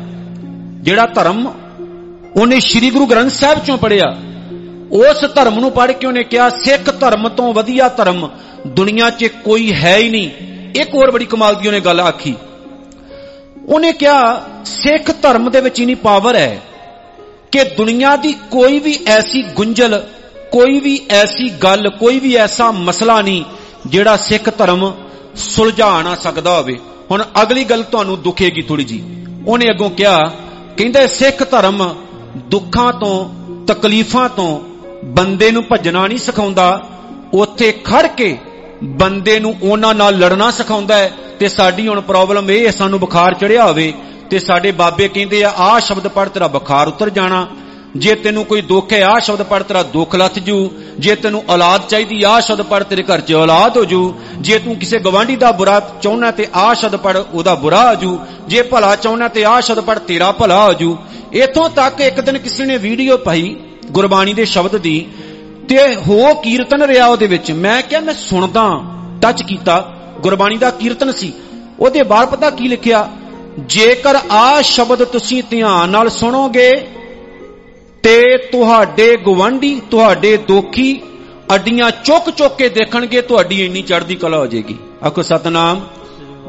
ਜਿਹੜਾ 0.82 1.06
ਧਰਮ 1.06 1.54
ਉਹਨੇ 2.36 2.60
ਸ੍ਰੀ 2.60 2.90
ਗੁਰੂ 2.90 3.06
ਗ੍ਰੰਥ 3.06 3.32
ਸਾਹਿਬ 3.32 3.60
ਚੋਂ 3.60 3.78
ਪੜਿਆ 3.78 4.18
ਉਸ 4.92 5.26
ਧਰਮ 5.36 5.60
ਨੂੰ 5.60 5.72
ਪੜ੍ਹ 5.72 5.92
ਕੇ 5.92 6.08
ਉਹਨੇ 6.08 6.24
ਕਿਹਾ, 6.24 6.50
ਸਿੱਖ 6.50 7.00
ਧਰਮ 7.00 7.30
ਤੋਂ 7.30 7.54
ਵਧੀਆ 7.54 7.88
ਧਰਮ 7.88 8.30
ਦੁਨੀਆ 8.68 9.10
'ਚ 9.10 9.26
ਕੋਈ 9.26 9.74
ਹੈ 9.74 9.98
ਹੀ 9.98 10.10
ਨਹੀਂ। 10.10 10.30
ਇੱਕ 10.82 10.94
ਹੋਰ 10.94 11.12
ਬੜੀ 11.12 11.26
ਕਮਾਲ 11.26 11.56
ਦੀ 11.56 11.68
ਉਹਨੇ 11.68 11.80
ਗੱਲ 11.80 12.00
ਆਖੀ। 12.00 12.36
ਉਹਨੇ 13.68 13.92
ਕਿਹਾ, 13.92 14.50
ਸਿੱਖ 14.66 15.12
ਧਰਮ 15.22 15.52
ਦੇ 15.52 15.62
ਵਿੱਚ 15.62 15.80
ਇਨੀ 15.80 15.96
ਪਾਵਰ 15.96 16.36
ਹੈ 16.36 16.62
ਕਿ 17.52 17.64
ਦੁਨੀਆ 17.64 18.16
ਦੀ 18.16 18.34
ਕੋਈ 18.52 18.80
ਵੀ 18.80 19.00
ਐਸੀ 19.08 19.44
ਗੁੰਝਲ, 19.44 20.08
ਕੋਈ 20.52 20.80
ਵੀ 20.80 21.02
ਐਸੀ 21.10 21.50
ਗੱਲ, 21.50 21.90
ਕੋਈ 21.90 22.20
ਵੀ 22.20 22.36
ਐਸਾ 22.36 22.72
ਮਸਲਾ 22.72 23.22
ਨਹੀਂ 23.22 23.44
ਜਿਹੜਾ 23.88 24.18
ਸਿੱਖ 24.18 24.58
ਧਰਮ 24.58 24.94
ਸੁਲਝਾ 25.36 26.02
ਨਾ 26.02 26.16
ਸਕਦਾ 26.16 26.58
ਹੋਵੇ। 26.58 26.80
ਹੁਣ 27.12 27.24
ਅਗਲੀ 27.42 27.64
ਗੱਲ 27.64 27.84
ਤੁਹਾਨੂੰ 27.84 28.22
ਦੁਖੇਗੀ 28.22 28.62
ਥੋੜੀ 28.62 28.84
ਜੀ 28.84 29.26
ਉਹਨੇ 29.48 29.66
ਅੱਗੋਂ 29.70 29.90
ਕਿਹਾ, 29.90 30.32
ਕਹਿੰਦੇ 30.78 31.08
ਸਿੱਖ 31.08 31.52
ਧਰਮ 31.52 31.96
ਦੁੱਖਾਂ 32.38 32.94
ਤੋਂ, 32.94 33.30
ਤਕਲੀਫਾਂ 33.66 34.30
ਤੋਂ 34.30 34.60
ਬੰਦੇ 35.06 35.52
ਨੂੰ 35.52 35.64
ਭੱਜਣਾ 35.64 36.08
ਨਹੀਂ 36.08 36.18
ਸਿਖਾਉਂਦਾ। 36.18 36.90
ਉੱਥੇ 37.34 37.72
ਖੜ 37.72 38.08
ਕੇ 38.08 38.38
ਬੰਦੇ 38.84 39.40
ਨੂੰ 39.40 39.56
ਉਹਨਾਂ 39.64 39.96
ਨਾਲ 39.96 40.18
ਲੜਨਾ 40.18 40.52
ਸਿਖਾਉਂਦਾ 40.52 40.98
ਹੈ 40.98 41.12
ਤੇ 41.40 41.48
ਸਾਡੀ 41.48 41.88
ਹੁਣ 41.88 42.02
ਪ੍ਰੋਬਲਮ 42.02 42.52
ਇਹ 42.52 42.66
ਹੈ, 42.66 42.72
ਸਾਨੂੰ 42.72 43.00
ਬੁਖਾਰ 43.00 43.34
ਚੜਿਆ 43.34 43.66
ਹੋਵੇ 43.66 43.94
ਤੇ 44.30 44.40
ਸਾਡੇ 44.40 44.72
ਬਾਬੇ 44.72 45.08
ਕਹਿੰਦੇ 45.08 45.44
ਆ, 45.44 45.54
ਆਹ 45.58 45.80
ਸ਼ਬਦ 45.80 46.08
ਪੜ 46.08 46.30
ਤੇਰਾ 46.30 46.48
ਬੁਖਾਰ 46.48 46.88
ਉਤਰ 46.88 47.10
ਜਾਣਾ। 47.10 47.48
ਜੇ 47.96 48.16
ਤੈਨੂੰ 48.16 48.46
ਕੋਈ 48.46 48.62
ਦੁੱਖ 48.62 48.94
ਹੈ, 48.94 49.04
ਆਹ 49.04 49.20
ਸ਼ਬਦ 49.20 49.44
ਪੜ 49.44 49.64
ਤੇਰਾ 49.64 49.84
ਦੁੱਖ 49.84 50.16
ਲੱਥ 50.16 50.40
ਜੂ। 50.40 50.72
ਜੇ 51.00 51.16
ਤੈਨੂੰ 51.16 51.44
ਔਲਾਦ 51.50 51.88
ਚਾਹੀਦੀ, 51.88 52.24
ਆਹ 52.24 52.42
ਸ਼ਬਦ 52.42 52.62
ਪੜ 52.62 52.84
ਤੇਰੇ 52.84 53.04
ਘਰ 53.04 53.22
'ਚ 53.22 53.34
ਔਲਾਦ 53.34 53.78
ਹੋ 53.78 53.86
ਜੂ। 53.86 54.16
ਜੇ 54.38 54.60
ਤੂੰ 54.60 54.76
ਕਿਸੇ 54.76 55.00
ਗਵਾਂਢੀ 55.00 55.36
ਦਾ 55.36 55.52
ਬੁਰਾ 55.52 55.80
ਚਾਹੁੰਨਾ 56.02 56.32
ਤੇ 56.32 56.48
ਆਹ 56.56 56.74
ਸ਼ਬਦ 56.74 56.96
ਪੜ 56.96 57.18
ਉਹਦਾ 57.34 57.56
ਬੁਰਾ 57.56 57.90
ਹੋ 57.90 57.96
ਜੂ। 57.96 58.20
ਜੇ 58.48 58.62
ਭਲਾ 58.62 58.96
ਚਾਹੁੰਨਾ 58.96 59.28
ਤੇ 59.28 59.44
ਆਹ 59.44 59.62
ਸ਼ਬਦ 59.62 59.80
ਪੜ 59.80 60.00
ਤੇਰਾ 60.00 60.32
ਭਲਾ 60.32 60.66
ਹੋ 60.66 60.74
ਜੂ। 60.74 60.98
ਇਥੋਂ 61.34 61.70
ਤੱਕ 61.70 62.02
ਇੱਕ 62.02 62.22
ਦਿਨ 62.22 62.38
ਕਿਸੇ 62.38 62.66
ਨੇ 62.66 62.78
ਵੀਡੀਓ 62.78 63.18
ਪਾਈ 63.18 63.56
ਗੁਰਬਾਣੀ 63.92 64.34
ਦੇ 64.34 64.46
ਸ਼ਬਦ 64.46 64.78
ਦੀ 64.78 65.06
ਤੇ 65.70 65.96
ਹੋ 65.96 66.34
ਕੀਰਤਨ 66.34 66.82
ਰਿਹਾ 66.82 67.08
ਉਹਦੇ 67.08 67.28
ਵਿੱਚ। 67.28 67.52
ਮੈਂ 67.52 67.82
ਕਿਹਾ, 67.82 68.02
ਮੈਂ 68.02 68.14
ਸੁਣਦਾ 68.14 68.82
ਟੱਚ 69.22 69.44
ਕੀਤਾ। 69.44 69.96
ਗੁਰਬਾਣੀ 70.20 70.58
ਦਾ 70.58 70.72
ਕੀਰਤਨ 70.72 71.12
ਸੀ। 71.12 71.34
ਉਹਦੇ 71.80 72.04
ਬਾਹਰ 72.04 72.26
ਪਤਾ 72.26 72.50
ਕੀ 72.50 72.68
ਲਿਖਿਆ? 72.68 73.10
ਜੇਕਰ 73.60 74.16
ਆ 74.32 74.62
ਸ਼ਬਦ 74.62 75.04
ਤੁਸੀਂ 75.04 75.44
ਧਿਆਨ 75.50 75.90
ਨਾਲ 75.90 76.10
ਸੁਣੋਗੇ, 76.10 76.88
ਤੇ 78.04 78.38
ਤੁਹਾਡੇ 78.52 79.18
ਗਵੰਡੀ 79.18 79.82
ਤੁਹਾਡੇ 79.92 80.38
ਦੋਖੀ 80.38 81.02
ਅੱਡੀਆਂ 81.56 81.92
ਚੁੱਕ 81.92 82.30
ਚੁੱਕ 82.30 82.56
ਕੇ 82.56 82.70
ਦੇਖਣਗੇ, 82.70 83.22
ਤੁਹਾਡੀ 83.22 83.66
ਇੰਨੀ 83.66 83.82
ਚੜ੍ਹਦੀ 83.82 84.16
ਕਲਾ 84.16 84.38
ਹੋ 84.38 84.48
ਜਾਏਗੀ। 84.48 84.76
ਆਖੋ, 85.06 85.22
ਸਤਨਾਮ। 85.22 85.88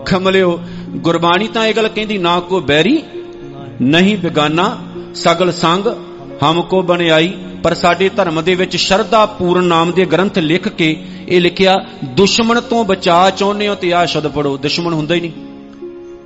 ਖਮਲਿਓ, 0.05 0.61
ਗੁਰਬਾਣੀ 0.89 1.49
ਤਾਂ 1.49 1.67
ਇਹ 1.67 1.75
ਗੱਲ 1.75 1.89
ਕਹਿੰਦੀ, 1.89 2.19
ਨਾ 2.19 2.41
ਕੋ 2.41 2.61
ਬੈਰੀ, 2.61 3.03
ਨਹੀਂ 3.83 4.17
ਬਿਗਾਨਾ, 4.17 4.79
ਸਗਲ 5.15 5.53
ਸੰਗ। 5.53 5.87
ਹਮਕੋ 6.45 6.83
ਬਣਾਈ 6.83 7.33
ਪਰ 7.63 7.75
ਸਾਡੇ 7.75 8.09
ਧਰਮ 8.09 8.41
ਦੇ 8.43 8.55
ਵਿੱਚ 8.55 8.77
ਸ਼ਰਧਾ 8.77 9.25
ਪੂਰਨ 9.27 9.65
ਨਾਮ 9.65 9.93
ਦੇ 9.93 10.05
ਗ੍ਰੰਥ 10.07 10.39
ਲਿਖ 10.39 10.69
ਕੇ 10.69 10.97
ਇਹ 11.29 11.41
ਲਿਖਿਆ 11.41 11.77
ਦੁਸ਼ਮਣ 12.15 12.61
ਤੋਂ 12.61 12.85
ਬਚਾ 12.85 13.19
ਚਾਹੁੰਦੇ 13.31 13.69
ਹੋ 13.69 13.75
ਤੇ 13.75 13.93
ਆ 13.93 14.05
ਸ਼ਬਦ 14.07 14.29
ਪੜੋ 14.29 14.57
ਦੁਸ਼ਮਣ 14.57 14.95
ਹੁੰਦਾ 14.95 15.15
ਹੀ 15.15 15.21
ਨਹੀਂ 15.21 15.33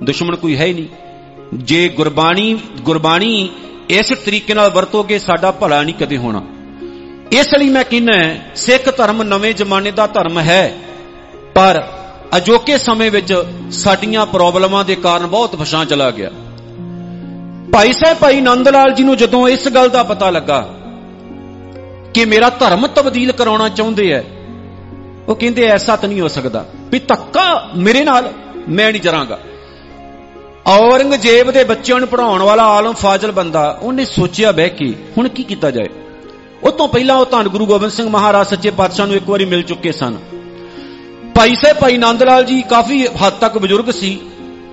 ਦੁਸ਼ਮਣ 0.03 0.35
ਕੋਈ 0.35 0.55
ਹੈ 0.57 0.65
ਹੀ 0.65 0.73
ਨਹੀਂ 0.73 1.57
ਜੇ 1.65 1.87
ਗੁਰਬਾਣੀ 1.89 2.57
ਗੁਰਬਾਣੀ 2.81 3.49
ਇਸ 3.89 4.13
ਤਰੀਕੇ 4.25 4.53
ਨਾਲ 4.53 4.69
ਵਰਤੋਗੇ 4.69 5.19
ਸਾਡਾ 5.19 5.51
ਭਲਾ 5.51 5.81
ਨਹੀਂ 5.83 5.95
ਕਦੇ 5.95 6.17
ਹੋਣਾ 6.17 6.41
ਇਸ 7.31 7.53
ਲਈ 7.53 7.69
ਮੈਂ 7.69 7.83
ਕਹਿੰਨਾ 7.83 8.13
ਸਿੱਖ 8.55 8.89
ਧਰਮ 8.97 9.21
ਨਵੇਂ 9.23 9.53
ਜ਼ਮਾਨੇ 9.53 9.91
ਦਾ 9.91 10.07
ਧਰਮ 10.07 10.39
ਹੈ 10.39 10.75
ਪਰ 11.55 11.83
ਅਜੋਕੇ 12.37 12.77
ਸਮੇਂ 12.77 13.11
ਵਿੱਚ 13.11 13.33
ਸਾਡੀਆਂ 13.71 14.25
ਪ੍ਰੋਬਲਮਾਂ 14.25 14.83
ਦੇ 14.85 14.95
ਕਾਰਨ 14.95 15.27
ਬਹੁਤ 15.27 15.55
ਫਸਾਂ 15.55 15.85
ਚਲਾ 15.85 16.09
ਗਿਆ 16.11 16.29
ਭਾਈ 17.75 17.93
ਸਾਹਿਬ, 17.93 18.17
ਭਾਈ 18.17 18.41
ਨੰਦ 18.41 18.67
ਲਾਲ 18.67 18.93
ਜੀ 18.93 19.03
ਨੂੰ 19.03 19.15
ਜਦੋਂ 19.17 19.47
ਇਸ 19.49 19.67
ਗੱਲ 19.67 19.89
ਦਾ 19.89 20.01
ਪਤਾ 20.03 20.29
ਲੱਗਾ 20.29 20.59
ਕਿ 22.13 22.23
ਮੇਰਾ 22.25 22.49
ਧਰਮ 22.49 22.85
ਤਬਦੀਲ 22.87 23.31
ਕਰਾਉਣਾ 23.31 23.67
ਚਾਹੁੰਦੇ 23.69 24.09
ਐ, 24.11 24.19
ਉਹ 25.27 25.35
ਕਹਿੰਦੇ 25.35 25.65
ਐਸਾ 25.65 25.95
ਤਾਂ 25.95 26.09
ਨਹੀਂ 26.09 26.21
ਹੋ 26.21 26.27
ਸਕਦਾ 26.27 26.63
ਵੀ 26.91 26.99
ਧੱਕਾ 26.99 27.43
ਮੇਰੇ 27.77 28.03
ਨਾਲ 28.03 28.31
ਮੈਂ 28.69 28.91
ਨਹੀਂ 28.91 29.01
ਜਰਾਂਗਾ। 29.01 29.39
ਔਰੰਗਜ਼ੇਬ 30.67 31.51
ਦੇ 31.51 31.63
ਬੱਚਿਆਂ 31.63 31.99
ਨੂੰ 31.99 32.07
ਪੜਾਉਣ 32.07 32.43
ਵਾਲਾ 32.43 32.67
ਆਲਮ 32.67 32.93
ਫਾਜ਼ਲ 32.93 33.31
ਬੰਦਾ, 33.31 33.79
ਉਹਨੇ 33.81 34.05
ਸੋਚਿਆ 34.05 34.51
ਬਹਿ 34.51 34.69
ਕੇ 34.69 34.93
ਹੁਣ 35.17 35.27
ਕੀ 35.27 35.43
ਕੀਤਾ 35.43 35.71
ਜਾਏ। 35.71 35.89
ਉਹ 36.63 36.71
ਤੋਂ 36.71 36.87
ਪਹਿਲਾਂ 36.87 37.15
ਉਹ 37.15 37.25
ਧੰਨ 37.25 37.47
ਗੁਰੂ 37.47 37.65
ਗੋਬਿੰਦ 37.65 37.91
ਸਿੰਘ 37.91 38.09
ਮਹਾਰਾਜ 38.09 38.47
ਸੱਚੇ 38.47 38.71
ਪਾਤਸ਼ਾਹ 38.71 39.07
ਨੂੰ 39.07 39.15
ਇੱਕ 39.15 39.29
ਵਾਰੀ 39.29 39.45
ਮਿਲ 39.45 39.63
ਚੁੱਕੇ 39.63 39.91
ਸਨ। 39.91 40.17
ਭਾਈ 41.35 41.55
ਸਾਹਿਬ, 41.55 41.77
ਭਾਈ 41.77 41.97
ਨੰਦ 41.97 42.23
ਲਾਲ 42.23 42.45
ਜੀ 42.45 42.61
ਕਾਫੀ 42.61 43.05
ਹੱਦ 43.25 43.33
ਤੱਕ 43.33 43.57
ਬਜ਼ੁਰਗ 43.57 43.91
ਸੀ। 43.91 44.19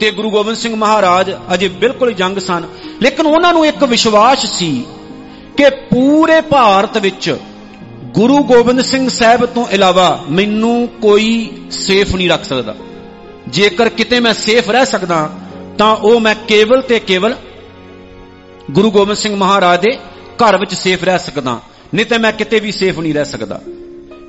ਤੇ 0.03 0.11
ਗੁਰੂ 0.11 0.31
ਗੋਬਿੰਦ 0.31 0.57
ਸਿੰਘ 0.57 0.75
ਮਹਾਰਾਜ 0.77 1.31
ਅਜੇ 1.55 1.69
ਬਿਲਕੁਲ 1.81 2.13
ਜੰਗ 2.13 2.39
ਸਨ। 2.39 2.65
ਲੇਕਿਨ 3.03 3.27
ਉਹਨਾਂ 3.27 3.53
ਨੂੰ 3.53 3.67
ਇੱਕ 3.67 3.85
ਵਿਸ਼ਵਾਸ 3.85 4.47
ਸੀ 4.47 4.71
ਕਿ 5.57 5.69
ਪੂਰੇ 5.91 6.41
ਭਾਰਤ 6.41 6.99
ਵਿੱਚ 6.99 7.37
ਗੁਰੂ 8.15 8.39
ਗੋਬਿੰਦ 8.45 8.81
ਸਿੰਘ 8.81 9.09
ਸਾਹਿਬ 9.09 9.45
ਤੋਂ 9.47 9.67
ਇਲਾਵਾ 9.73 10.09
ਮੈਨੂੰ 10.31 10.89
ਕੋਈ 11.03 11.29
ਸੇਫ 11.71 12.15
ਨਹੀਂ 12.15 12.29
ਰੱਖ 12.31 12.45
ਸਕਦਾ। 12.45 12.75
ਜੇਕਰ 13.49 13.89
ਕਿਤੇ 13.89 14.21
ਮੈਂ 14.21 14.35
ਸੇਫ 14.35 14.71
ਰਹਿ 14.71 14.87
ਸਕਦਾ, 14.87 15.29
ਤਾਂ 15.79 15.95
ਉਹ 15.97 16.21
ਮੈਂ 16.21 16.35
ਕੇਵਲ 16.49 16.83
ਤੇ 16.83 16.99
ਕੇਵਲ 17.01 17.37
ਗੁਰੂ 18.71 18.91
ਗੋਬਿੰਦ 18.91 19.19
ਸਿੰਘ 19.19 19.37
ਮਹਾਰਾਜ 19.37 19.81
ਦੇ 19.81 19.97
ਘਰ 20.39 20.59
ਵਿੱਚ 20.59 20.75
ਸੇਫ 20.75 21.05
ਰਹਿ 21.05 21.19
ਸਕਦਾ, 21.19 21.59
ਨਹੀਂ 21.95 22.07
ਤੇ 22.07 22.19
ਮੈਂ 22.19 22.33
ਕਿਤੇ 22.33 22.61
ਵੀ 22.61 22.73
ਸੇਫ 22.73 22.99
ਨਹੀਂ 22.99 23.15
ਰਹਿ 23.15 23.25
ਸਕਦਾ। 23.25 23.61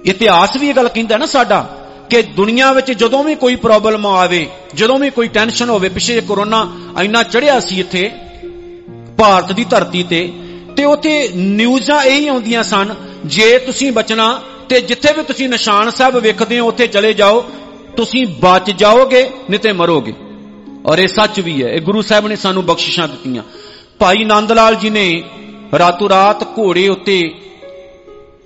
ਇਤਿਹਾਸ 0.05 0.55
ਵੀ 0.57 0.69
ਇਹ 0.69 0.73
ਗੱਲ 0.73 0.87
ਕਹਿੰਦਾ 0.87 1.17
ਨਾ 1.17 1.25
ਸਾਡਾ 1.25 1.82
ਕਿ 2.13 2.21
ਦੁਨੀਆ 2.21 2.73
ਵਿੱਚ 2.73 2.91
ਜਦੋਂ 2.91 3.23
ਵੀ 3.23 3.35
ਕੋਈ 3.35 3.55
ਪ੍ਰੋਬਲਮ 3.55 4.05
ਆਵੇ, 4.07 4.47
ਜਦੋਂ 4.73 4.99
ਵੀ 4.99 5.09
ਕੋਈ 5.09 5.27
ਟੈਨਸ਼ਨ 5.27 5.69
ਹੋਵੇ, 5.69 5.89
ਪਿਛੇ 5.89 6.21
ਕਰੋਨਾ 6.21 6.71
ਇੰਨਾ 7.01 7.23
ਚੜਿਆ 7.23 7.59
ਸੀ 7.59 7.79
ਇੱਥੇ, 7.79 8.11
ਭਾਰਤ 9.17 9.51
ਦੀ 9.51 9.63
ਧਰਤੀ 9.63 10.03
ਤੇ 10.03 10.33
ਤੇ 10.77 10.85
ਉੱਥੇ 10.85 11.29
ਨਿਊਜ਼ਾਂ 11.35 12.03
ਇਹੀ 12.03 12.27
ਆਉਂਦੀਆਂ 12.27 12.63
ਸਨ, 12.63 12.95
ਜੇ 13.25 13.57
ਤੁਸੀਂ 13.59 13.91
ਬਚਣਾ, 13.91 14.41
ਤੇ 14.69 14.81
ਜਿੱਥੇ 14.81 15.13
ਵੀ 15.13 15.23
ਤੁਸੀਂ 15.23 15.49
ਨਿਸ਼ਾਨ 15.49 15.89
ਸਾਹਿਬ 15.89 16.17
ਵੇਖਦੇ 16.17 16.59
ਹੋ, 16.59 16.67
ਉੱਥੇ 16.67 16.87
ਚਲੇ 16.87 17.13
ਜਾਓ, 17.13 17.41
ਤੁਸੀਂ 17.97 18.25
ਬਚ 18.27 18.71
ਜਾਓਗੇ, 18.71 19.29
ਨਹੀਂ 19.49 19.59
ਤੇ 19.59 19.71
ਮਰੋਗੇ। 19.71 20.13
ਔਰ 20.85 20.99
ਇਹ 20.99 21.07
ਸੱਚ 21.07 21.39
ਵੀ 21.39 21.63
ਹੈ, 21.63 21.69
ਇਹ 21.69 21.81
ਗੁਰੂ 21.81 22.01
ਸਾਹਿਬ 22.01 22.27
ਨੇ 22.27 22.35
ਸਾਨੂੰ 22.35 22.65
ਬਖਸ਼ਿਸ਼ਾਂ 22.65 23.07
ਦਿੱਤੀਆਂ। 23.07 23.43
ਭਾਈ 23.99 24.23
ਨੰਦ 24.23 24.51
ਲਾਲ 24.51 24.75
ਜੀ 24.75 24.89
ਨੇ 24.89 25.23
ਰਾਤੋਂ 25.79 26.09
ਰਾਤ 26.09 26.43
ਘੋੜੇ 26.43 26.87
ਉੱਤੇ 26.87 27.35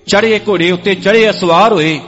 ਚੜੇ 0.08 0.40
ਘੋੜੇ 0.48 0.72
ਉੱਤੇ 0.72 0.96
ਚੜੇ 0.96 1.32
ਸਵਾਰ 1.32 1.74
ਹੋਏ 1.74 2.00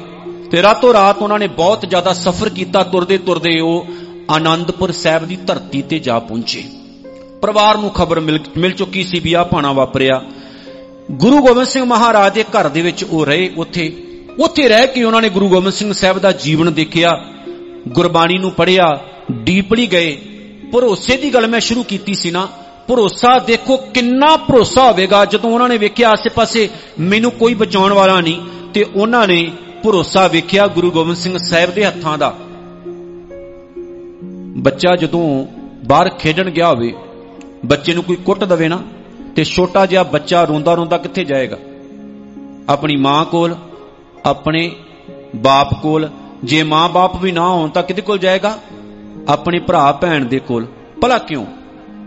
ਤੇ 0.52 0.62
ਰਾਤੋਂ 0.62 0.94
ਰਾਤ 0.94 1.22
ਉਹਨਾਂ 1.22 1.40
ਨੇ 1.40 1.48
ਬਹੁਤ 1.48 1.86
ਜ਼ਿਆਦਾ 1.90 2.14
ਸਫ਼ਰ 2.14 2.50
ਕੀਤਾ, 2.50 2.84
ਤੁਰਦੇ 2.84 3.18
ਤੁਰਦੇ 3.18 3.60
ਉਹ 3.60 3.88
ਆਨੰਦਪੁਰ 4.32 4.92
ਸਾਹਿਬ 4.92 5.26
ਦੀ 5.26 5.36
ਧਰਤੀ 5.36 5.82
ਤੇ 5.82 6.00
ਜਾ 6.00 6.20
ਪਹੁੰਚੇ। 6.20 6.64
ਪਰਿਵਾਰ 7.42 7.78
ਨੂੰ 7.78 7.90
ਖਬਰ 7.90 8.20
ਮਿਲ 8.58 8.72
ਚੁੱਕੀ 8.72 9.04
ਸੀ 9.04 9.20
ਵੀ 9.20 9.34
ਆ 9.34 9.44
ਪਾਣਾ 9.44 9.72
ਵਾਪਰਿਆ। 9.72 10.22
ਗੁਰੂ 11.12 11.38
ਗੋਬਿੰਦ 11.38 11.68
ਸਿੰਘ 11.68 11.84
ਮਹਾਰਾਜ 11.86 12.34
ਦੇ 12.34 12.44
ਘਰ 12.44 12.68
ਦੇ 12.70 12.82
ਵਿੱਚ 12.82 13.04
ਉਹ 13.04 13.26
ਰਹੇ, 13.26 13.52
ਉੱਥੇ 13.58 14.04
ਉੱਥੇ 14.40 14.68
ਰਹਿ 14.68 14.88
ਕੇ 14.88 15.04
ਉਹਨਾਂ 15.04 15.22
ਨੇ 15.22 15.30
ਗੁਰੂ 15.30 15.48
ਗੋਬਿੰਦ 15.50 15.74
ਸਿੰਘ 15.74 15.94
ਸਾਹਿਬ 15.94 16.20
ਦਾ 16.20 16.32
ਜੀਵਨ 16.32 16.74
ਦੇਖਿਆ। 16.74 17.12
ਗੁਰਬਾਣੀ 17.88 18.38
ਨੂੰ 18.38 18.52
ਪੜ੍ਹਿਆ, 18.52 19.00
ਡੀਪਲੀ 19.32 19.88
ਗਏ। 19.88 20.18
ਭਰੋਸੇ 20.74 21.18
ਦੀ 21.18 21.34
ਗੱਲ 21.34 21.48
ਮੈਂ 21.48 21.60
ਸ਼ੁਰੂ 21.60 21.84
ਕੀਤੀ 21.84 22.14
ਸੀ 22.14 22.32
ਨਾ, 22.32 22.48
ਭਰੋਸਾ 22.88 23.40
ਦੇਖੋ 23.40 23.78
ਕਿੰਨਾ 23.78 24.36
ਭਰੋਸਾ 24.38 24.92
ਹੋਵੇਗਾ। 24.92 25.26
ਜਦੋਂ 25.26 25.50
ਉਹਨਾਂ 25.50 25.70
ਨੇ 25.70 25.78
ਵੇਖਿਆ 25.78 26.10
ਆਸੇ-ਪਾਸੇ 26.10 26.70
ਮੈਨੂੰ 27.00 27.32
ਕੋਈ 27.32 27.54
ਬਚਾਉਣ 27.54 27.94
ਵਾਲਾ 27.94 28.20
ਨਹੀਂ, 28.22 28.40
ਤੇ 28.74 28.86
ਉਹਨਾਂ 28.96 29.28
ਨੇ 29.28 29.52
ਭਰੋਸਾ 29.84 30.28
ਵੇਖਿਆ 30.28 30.68
ਗੁਰੂ 30.68 30.92
ਗੋਬਿੰਦ 30.92 31.18
ਸਿੰਘ 31.18 31.38
ਸਾਹਿਬ 31.38 31.74
ਦੇ 31.74 31.86
ਹੱਥਾਂ 31.86 32.18
ਦਾ। 32.18 32.36
ਬੱਚਾ 34.58 34.96
ਜਦੋਂ 34.96 35.46
ਬਾਹਰ 35.88 36.10
ਖੇਡਣ 36.10 36.50
ਗਿਆ 36.50 36.68
ਹੋਵੇ, 36.68 36.94
ਬੱਚੇ 37.66 37.94
ਨੂੰ 37.94 38.04
ਕੋਈ 38.04 38.16
ਕੁੱਟ 38.16 38.44
ਦਵੇ 38.44 38.68
ਨਾ, 38.68 38.84
ਤੇ 39.36 39.44
ਛੋਟਾ 39.44 39.86
ਜਿਹਾ 39.86 40.04
ਬੱਚਾ 40.04 40.44
ਰੋਂਦਾ 40.44 40.74
ਰੋਂਦਾ 40.74 40.98
ਕਿੱਥੇ 40.98 41.24
ਜਾਏਗਾ? 41.24 41.58
ਆਪਣੀ 42.70 42.96
ਮਾਂ 42.96 43.26
ਕੋਲ, 43.26 43.56
ਆਪਣੇ 44.26 44.72
ਬਾਪ 45.36 45.82
ਕੋਲ, 45.82 46.10
ਜੇ 46.44 46.64
ਮਾਂ-ਬਾਪ 46.64 47.22
ਵੀ 47.22 47.32
ਨਾ 47.32 47.50
ਹੋਣ 47.50 47.70
ਤਾਂ 47.70 47.84
ਕਿਹਦੇ 47.84 48.02
ਕੋਲ 48.02 48.18
ਜਾਏਗਾ? 48.18 48.60
ਆਪਣੇ 49.28 49.60
ਭਰਾ 49.60 49.92
ਭੈਣ 49.92 50.26
ਦੇ 50.26 50.40
ਕੋਲ। 50.40 50.68
ਭਲਾ 51.02 51.18
ਕਿਉਂ? 51.18 51.46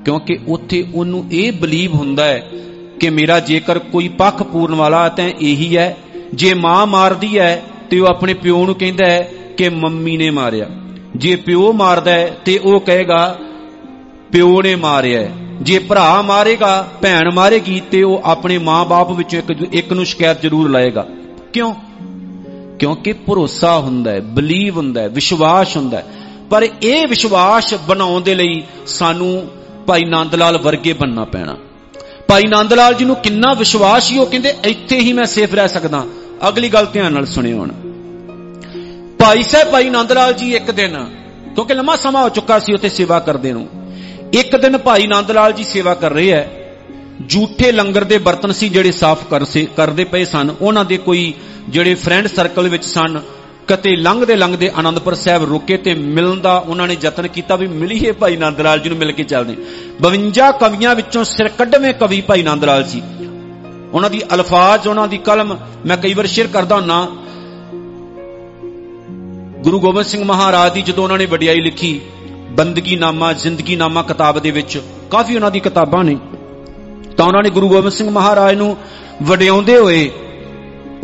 ਕਿਉਂਕਿ 0.05 0.39
ਉੱਥੇ 0.49 0.87
ਉਹਨੂੰ 0.95 1.27
ਇਹ 1.33 1.53
ਬਲੀਵ 1.53 1.95
ਹੁੰਦਾ 1.95 2.25
ਹੈ 2.25 2.51
ਕਿ 3.01 3.11
ਮੇਰਾ 3.11 3.41
ਜੇਕਰ 3.41 3.79
ਕੋਈ 3.79 4.09
ਪੱਖ 4.09 4.43
ਪੂਰਨ 4.43 4.75
ਵਾਲਾ 4.75 5.09
ਤਾਂ 5.09 5.25
ਇਹੀ 5.25 5.77
ਹੈ 5.77 5.97
ਜੇ 6.35 6.55
ਮਾਂ 6.55 6.87
ਮਾਰਦੀ 6.87 7.39
ਹੈ 7.39 7.63
ਤੇ 7.91 8.01
ਉਹ 8.01 8.07
ਆਪਣੇ 8.07 8.35
ਪਿਓ 8.35 8.67
ਨੂੰ 8.67 8.75
ਕਹਿੰਦਾ 8.75 9.11
ਹੈ 9.11 9.31
ਕਿ 9.57 9.69
ਮੰਮੀ 9.69 10.17
ਨੇ 10.17 10.31
ਮਾਰਿਆ। 10.31 10.67
ਜੇ 11.17 11.37
ਪਿਓ 11.37 11.73
ਮਾਰਦਾ 11.73 12.11
ਹੈ 12.11 12.37
ਤੇ 12.45 12.59
ਉਹ 12.59 12.81
ਕਹੇਗਾ, 12.81 13.39
ਪਿਓ 14.33 14.63
ਨੇ 14.63 14.77
ਮਾਰਿਆ 14.77 15.31
ਜੇ 15.63 15.79
ਭਰਾ 15.79 16.23
ਮਾਰੇਗਾ, 16.23 16.89
ਭੈਣ 17.03 17.35
ਮਾਰੇਗੀ, 17.35 17.83
ਤੇ 17.91 18.03
ਉਹ 18.03 18.23
ਆਪਣੇ 18.25 18.59
ਮਾਂ-ਬਾਪ 18.59 19.13
ਵਿੱਚੋਂ 19.13 19.39
ਇੱਕ 19.39 19.75
ਇੱਕ 19.75 19.93
ਨੂੰ 19.93 20.07
ਸ਼ਿਕਾਇਤ 20.07 20.43
ਜ਼ਰੂਰ 20.43 20.71
ਲਾਏਗਾ। 20.71 21.07
ਕਿਉਂ? 21.53 21.75
ਕਿਉਂਕਿ 22.79 23.13
ਭਰੋਸਾ 23.13 23.79
ਹੁੰਦਾ 23.79 24.11
ਹੈ 24.11 24.21
ਬਲੀਵ 24.21 24.77
ਹੁੰਦਾ 24.77 25.01
ਹੈ 25.01 25.09
ਵਿਸ਼ਵਾਸ 25.09 25.77
ਹੁੰਦਾ 25.77 25.99
ਹੈ 25.99 26.07
ਪਰ 26.51 26.67
ਇਹ 26.83 27.09
ਵਿਸ਼ਵਾਸ 27.09 27.75
ਬਣਾਉਣ 27.75 28.21
ਦੇ 28.21 28.35
ਲਈ 28.35 28.63
ਸਾਨੂੰ 28.87 29.49
ਭਾਈ 29.87 30.01
ਨੰਦ 30.05 30.35
ਲਾਲ 30.35 30.59
ਵਰਗੇ 30.59 30.93
ਬੰਨਣਾ 30.93 31.25
ਪੈਣਾ। 31.25 31.57
ਭਾਈ 32.29 32.43
ਨੰਦ 32.49 32.73
ਲਾਲ 32.73 32.95
ਜੀ 32.95 33.05
ਨੂੰ 33.05 33.17
ਕਿੰਨਾ 33.17 33.55
ਵਿਸ਼ਵਾਸ 33.55 34.09
ਸੀ, 34.09 34.19
ਉਹ 34.19 34.27
ਕਹਿੰਦੇ, 34.27 34.55
ਇੱਥੇ 34.65 34.99
ਹੀ 34.99 35.13
ਮੈਂ 35.13 35.25
ਸੇਫ 35.25 35.55
ਰਹਿ 35.55 35.69
ਸਕਦਾ। 35.69 36.07
ਅਗਲੀ 36.49 36.69
ਗੱਲ 36.69 36.87
ਧਿਆਨ 36.87 37.13
ਨਾਲ 37.13 37.27
ਸੁਣਿਓ 37.27 37.59
ਹੁਣ। 37.59 37.71
ਭਾਈ 39.19 39.43
ਸਾਹਿਬ, 39.43 39.71
ਭਾਈ 39.71 39.91
ਨੰਦ 39.91 40.13
ਲਾਲ 40.13 40.33
ਜੀ, 40.35 40.55
ਇੱਕ 40.55 40.71
ਦਿਨ, 40.71 40.97
ਕਿਉਂਕਿ 41.55 41.75
ਲੰਮਾ 41.75 41.97
ਸਮਾਂ 41.97 42.23
ਹੋ 42.23 42.29
ਚੁੱਕਾ 42.29 42.59
ਸੀ 42.59 42.73
ਉੱਥੇ 42.75 42.89
ਸੇਵਾ 42.89 43.19
ਕਰਦੇ 43.21 43.53
ਨੂੰ, 43.53 43.69
ਇੱਕ 44.33 44.57
ਦਿਨ 44.57 44.79
ਭਾਈ 44.79 45.07
ਨੰਦ 45.07 45.31
ਲਾਲ 45.31 45.53
ਜੀ 45.53 45.65
ਸੇਵਾ 45.65 45.95
ਕਰ 45.95 46.13
ਰਹੇ 46.13 46.31
ਐ 46.31 46.43
ਝੂਠੇ 47.29 47.71
ਲੰਗਰ 47.73 48.05
ਦੇ 48.05 48.19
ਬਰਤਨ 48.19 48.53
ਸੀ 48.53 48.69
ਜਿਹੜੇ 48.69 48.93
ਸਾਫ਼ 48.93 49.25
ਕਰਦੇ 49.77 50.05
ਪਏ 50.05 50.25
ਸਨ। 50.25 50.55
ਉਹਨਾਂ 50.61 50.85
ਦੇ 50.85 50.97
ਕੋਈ 50.99 51.33
ਜਿਹੜੇ 51.69 51.95
ਫਰੈਂਡ 51.95 52.27
ਸਰਕਲ 52.27 52.69
ਵਿੱਚ 52.69 52.85
ਸਨ, 52.85 53.21
ਕਤੇ 53.69 53.95
ਲੰਘਦੇ 53.97 54.37
ਲੰਘਦੇ 54.37 54.71
ਆਨੰਦਪੁਰ 54.77 55.15
ਸਾਹਿਬ 55.15 55.45
ਰੁਕੇ 55.45 55.77
ਤੇ 55.77 55.95
ਮਿਲਣ 55.95 56.41
ਦਾ 56.41 56.57
ਉਹਨਾਂ 56.59 56.87
ਨੇ 56.89 56.97
ਯਤਨ 57.03 57.27
ਕੀਤਾ 57.29 57.57
ਵੀ 57.57 57.67
ਮਿਲੀਏ 57.67 58.13
ਭਾਈ 58.13 58.37
ਨੰਦ 58.37 58.61
ਲਾਲ 58.61 58.79
ਜੀ 58.79 58.89
ਨੂੰ 58.89 58.99
ਮਿਲ 58.99 59.13
ਕੇ 59.13 59.25
ਚੱਲਦੇ। 59.25 59.57
52 60.03 60.51
ਕਵੀਆਂ 60.53 60.95
ਵਿੱਚੋਂ 60.95 61.25
ਸਿਰ 61.25 61.49
ਕੱਢਵੇਂ 61.49 61.93
ਕਵੀ 61.95 62.21
ਭਾਈ 62.21 62.43
ਨੰਦ 62.43 62.65
ਲਾਲ 62.65 62.83
ਜੀ। 62.83 63.03
ਉਹਨਾਂ 63.93 64.11
ਦੀ 64.11 64.23
ਅਲਫਾਜ਼, 64.35 64.89
ਉਹਨਾਂ 64.89 65.09
ਦੀ 65.09 65.19
ਕਲਮ, 65.19 65.57
ਮੈਂ 65.87 65.97
ਕਈ 65.97 66.15
ਵਾਰ 66.15 66.27
ਸ਼ੇਅਰ 66.27 66.47
ਕਰਦਾ 66.47 66.77
ਹੁੰਨਾ। 66.77 67.07
ਗੁਰੂ 69.63 69.81
ਗੋਬਿੰਦ 69.81 70.07
ਸਿੰਘ 70.07 70.25
ਮਹਾਰਾਜ 70.25 70.73
ਦੀ 70.73 70.83
ਜਦੋਂ 70.83 71.05
ਉਹਨਾਂ 71.05 71.19
ਨੇ 71.19 71.27
ਵਡਿਆਈ 71.27 71.61
ਲਿਖੀ, 71.61 72.01
ਬੰਦਗੀ 72.51 72.97
ਨਾਮਾ, 72.97 73.33
ਜ਼ਿੰਦਗੀ 73.33 73.77
ਨਾਮਾ 73.77 74.03
ਕਿਤਾਬ 74.03 74.39
ਦੇ 74.39 74.51
ਵਿੱਚ, 74.51 74.81
ਕਾਫੀ 75.11 75.35
ਉਹਨਾਂ 75.35 75.51
ਦੀ 75.51 75.61
ਕਿਤਾਬਾਂ 75.61 76.05
ਨੇ। 76.05 76.17
ਤਾਂ 77.17 77.27
ਉਹਨਾਂ 77.27 77.43
ਨੇ 77.43 77.51
ਗੁਰੂ 77.51 77.69
ਗੋਬਿੰਦ 77.69 77.93
ਸਿੰਘ 77.93 78.11
ਮਹਾਰਾਜ 78.11 78.55
ਨੂੰ 78.55 78.77
ਵਡਿਆਉਂਦੇ 79.23 79.77
ਹੋਏ 79.79 80.11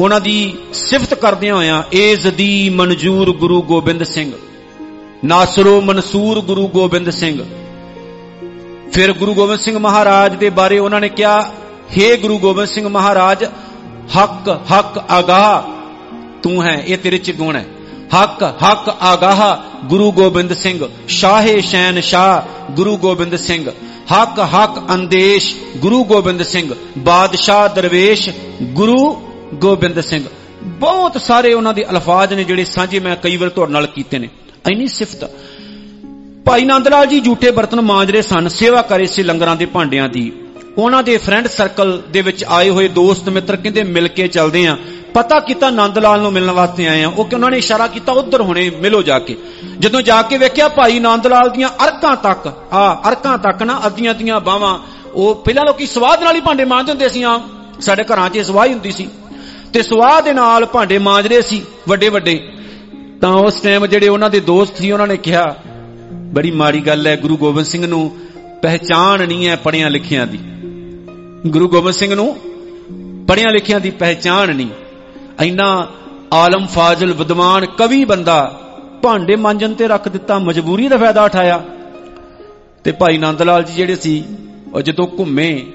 ਉਹਨਾਂ 0.01 0.21
ਦੀ 0.21 0.55
ਸਿਫਤ 0.73 1.15
ਕਰਦਿਆਂ 1.15 1.55
ਹੋਇਆਂ, 1.55 1.83
ਏ 1.95 2.17
ਜ਼ਦੀ 2.17 2.71
ਮਨਜੂਰ 2.71 3.33
ਗੁਰੂ 3.33 3.63
ਗੋਬਿੰਦ 3.63 4.03
ਸਿੰਘ, 4.03 4.33
ਨਾਸਰੋ 5.25 5.81
ਮਨਸੂਰ 5.81 6.41
ਗੁਰੂ 6.41 6.69
ਗੋਬਿੰਦ 6.69 7.11
ਸਿੰਘ। 7.11 7.45
ਫਿਰ 8.93 9.13
ਗੁਰੂ 9.13 9.35
ਗੋਬਿੰਦ 9.35 9.61
ਸਿੰਘ 9.61 9.79
ਮਹਾਰਾਜ 9.79 10.37
ਦੇ 10.37 10.51
ਬਾਰੇ 10.51 10.79
ਉਹਨਾਂ 10.79 11.01
ਨੇ 11.01 11.09
ਕਿਹਾ 11.09 11.53
हे 11.97 12.17
ਗੁਰੂ 12.17 12.39
ਗੋਬਿੰਦ 12.39 12.69
ਸਿੰਘ 12.69 12.89
ਮਹਾਰਾਜ, 12.89 13.45
ਹੱਕ 14.19 14.61
ਹੱਕ 14.73 14.99
ਆਗਾਹ, 15.11 15.63
ਤੂੰ 16.43 16.63
ਹੈ, 16.63 16.85
ਇਹ 16.87 16.99
ਤੇਰੇ 16.99 17.19
ਚ 17.19 17.31
ਗੁਣ 17.31 17.57
ਹੈ। 17.57 17.67
ਹੱਕ 18.23 18.43
ਹੱਕ 18.43 18.97
ਆਗਾਹ 19.01 19.57
ਗੁਰੂ 19.87 20.13
ਗੋਬਿੰਦ 20.13 20.53
ਸਿੰਘ, 20.53 20.89
ਸ਼ਾਹੇ 21.09 21.61
ਸ਼ੈਨ 21.61 22.01
ਸ਼ਾਹ 22.01 22.43
ਗੁਰੂ 22.73 22.97
ਗੋਬਿੰਦ 22.97 23.37
ਸਿੰਘ। 23.37 23.71
ਹੱਕ 24.13 24.41
ਹੱਕ 24.41 24.95
ਅੰਦੇਸ਼ 24.95 25.55
ਗੁਰੂ 25.77 26.05
ਗੋਬਿੰਦ 26.05 26.43
ਸਿੰਘ, 26.43 26.75
ਬਾਦਸ਼ਾਹ 26.99 27.69
ਦਰਵੇਸ਼ 27.69 28.31
ਗੁਰੂ 28.63 29.15
ਗੋਬਿੰਦ 29.55 30.01
ਸਿੰਘ। 30.01 30.25
ਬਹੁਤ 30.63 31.21
ਸਾਰੇ 31.21 31.53
ਉਹਨਾਂ 31.53 31.75
ਦੇ 31.75 31.91
ਅਲਫਾਜ਼ 31.91 32.35
ਨੇ 32.35 32.45
ਜਿਹੜੇ 32.45 32.65
ਸਾਂਝੇ 32.65 33.01
ਮੈਂ 33.01 33.17
ਕਈ 33.17 33.37
ਵਾਰ 33.37 33.49
ਤੁਹਾਡੇ 33.49 33.73
ਨਾਲ 33.73 33.87
ਕੀਤੇ 33.87 34.19
ਨੇ। 34.19 34.29
ਐਨੀ 34.73 34.87
ਸਿਫਤ। 34.87 35.31
ਭਾਈ 36.45 36.65
ਨੰਦ 36.65 36.89
ਲਾਲ 36.89 37.07
ਜੀ, 37.07 37.21
ਝੂਠੇ 37.21 37.51
ਬਰਤਨ 37.51 37.81
ਮਾਂਜ 37.81 38.11
ਰਹੇ 38.11 38.23
ਸਨ, 38.23 38.49
ਸੇਵਾ 38.49 38.83
ਕਰੇ 38.83 39.07
ਸੀ 39.07 39.23
ਲੰਗਰਾਂ 39.23 39.57
ਦੇ 39.57 39.67
ਭਾਂਡਿਆਂ 39.67 40.09
ਦੀ। 40.09 40.33
ਉਹਨਾਂ 40.79 41.03
ਦੇ 41.03 41.17
ਫਰੈਂਡ 41.17 41.47
ਸਰਕਲ 41.47 42.03
ਦੇ 42.11 42.21
ਵਿੱਚ 42.23 42.45
ਆਏ 42.49 42.71
ਹੋਏ 42.71 42.89
ਦੋਸਤ 42.89 43.29
ਮਿੱਤਰ 43.29 43.57
ਕਹਿੰਦੇ 43.57 43.83
ਮਿਲ 43.83 44.09
ਕੇ 44.09 44.29
ਚੱਲਦੇ 44.29 44.67
ਆਂ 44.67 44.77
ਪਤਾ 45.15 45.41
ਕੀਤਾ 45.41 45.71
ਨੰਦ 45.71 45.99
ਲਾਲ 45.99 46.21
ਨੂੰ 46.21 46.33
ਮਿਲਣ 46.33 46.51
ਵਾਸਤੇ 46.51 46.89
ਆਏ 46.89 47.03
ਆ 47.03 47.09
ਉਹ 47.09 47.25
ਕਿ 47.25 47.35
ਉਹਨਾਂ 47.35 47.51
ਨੇ 47.51 47.59
ਇਸ਼ਾਰਾ 47.59 47.87
ਕੀਤਾ 47.87 48.13
ਉਧਰ 48.13 48.41
ਹੁਣੇ 48.41 48.71
ਮਿਲੋ 48.71 49.03
ਜਾ 49.03 49.19
ਕੇ। 49.19 49.37
ਜਦੋਂ 49.79 50.03
ਜਾ 50.03 50.23
ਕੇ 50.23 50.39
ਵੇਖਿਆ 50.39 50.69
ਭਾਈ 50.69 50.99
ਨੰਦ 50.99 51.27
ਲਾਲ 51.27 51.51
ਦੀਆਂ 51.51 51.69
ਅਰਕਾਂ 51.69 52.17
ਤੱਕ, 52.17 52.47
ਆ 52.73 53.03
ਅਰਕਾਂ 53.09 53.39
ਤੱਕ 53.39 53.63
ਨਾ, 53.63 53.81
ਅੱਧੀਆਂ 53.87 54.15
ਦੀਆਂ 54.15 54.41
ਬਾਹਾਂ, 54.41 54.79
ਉਹ 55.15 55.35
ਪਹਿਲਾਂ 55.35 55.65
ਲੋਕੀ 55.65 55.87
ਸਵਾਦ 55.87 56.23
ਨਾਲ 56.23 56.37
ਹੀ 56.37 56.41
ਭਾਂਡੇ 56.41 56.65
ਮਾਂਜਦੇ 56.65 56.93
ਹੁੰਦੇ 56.93 57.09
ਸੀ 57.09 57.23
ਆ 57.23 57.41
ਸਾਡੇ 57.81 58.05
ਘਰਾਂ 58.05 58.29
'ਚ 58.31 58.39
ਸਵਾਹ 58.39 58.67
ਹੀ 58.67 58.73
ਹੁੰਦੀ 58.73 58.91
ਸੀ। 58.91 59.09
ਤੇ 59.73 59.83
ਸਵਾਹ 59.83 60.23
ਦੇ 60.23 60.33
ਨਾਲ 60.33 60.67
ਭਾਂਡੇ 60.67 60.99
ਮਾਂਜ 60.99 61.27
ਰਹੇ 61.27 61.43
ਸੀ 61.43 61.63
ਵੱਡੇ 61.89 62.09
ਵੱਡੇ 62.09 62.49
ਤਾਂ 63.21 63.31
ਉਸ 63.31 63.61
ਟਾਈਮ 63.61 63.87
ਜਿਹੜੇ 63.87 64.09
ਉਹਨਾਂ 64.09 64.31
ਦੇ 64.31 64.41
ਦੋਸਤ 64.41 64.77
ਸੀ, 64.77 64.91
ਉਹਨਾਂ 64.91 65.07
ਨੇ 65.07 65.17
ਕਿਹਾ, 65.17 65.57
ਬੜੀ 66.13 66.51
ਮਾੜੀ 66.51 66.81
ਗੱਲ 66.81 67.07
ਹੈ 67.07 67.17
ਗੁਰੂ 67.17 67.37
ਗੋਬਿੰਦ 67.37 67.67
ਸਿੰਘ 67.67 67.87
ਨੂੰ 67.87 68.17
ਪਹਿਚਾਨ 68.63 69.27
ਨਹੀਂ 69.29 69.49
ਹੈ 69.49 69.57
ਪੜਿਆਂ 69.57 69.91
ਲਿਖਿਆਂ 69.91 70.27
ਦੀ। 70.27 70.39
ਗੁਰੂ 71.49 71.69
ਗੋਬਿੰਦ 71.69 71.95
ਸਿੰਘ 71.95 72.15
ਨੂੰ 72.15 72.37
ਪੜਿਆਂ 73.29 73.51
ਲਿਖਿਆਂ 73.51 73.81
ਦੀ 73.81 73.91
ਪਹਿਚਾਨ 73.91 74.57
ਨਹੀਂ। 74.57 74.69
ਇੰਨਾ 75.43 75.89
ਆਲਮ 76.33 76.67
ਫਾਜ਼ਲ 76.67 77.13
ਵਿਦਵਾਨ 77.13 77.67
ਕਵੀ 77.67 78.05
ਬੰਦਾ 78.05 78.61
ਭਾਂਡੇ 79.03 79.37
ਮਾਂਜਣ 79.37 79.75
ਤੇ 79.75 79.89
ਰੱਖ 79.89 80.09
ਦਿੱਤਾ, 80.09 80.39
ਮਜਬੂਰੀ 80.39 80.89
ਦਾ 80.89 80.97
ਫਾਇਦਾ 80.97 81.25
ਉਠਾਇਆ। 81.25 81.65
ਤੇ 82.85 82.93
ਭਾਈ 82.93 83.19
ਨੰਦ 83.19 83.43
ਲਾਲ 83.43 83.63
ਜੀ 83.63 83.75
ਜਿਹੜੇ 83.75 83.97
ਸੀ, 83.97 84.25
ਉਹ 84.75 84.81
ਜਦੋਂ 84.81 85.07
ਘੁੰਮੇ, 85.19 85.67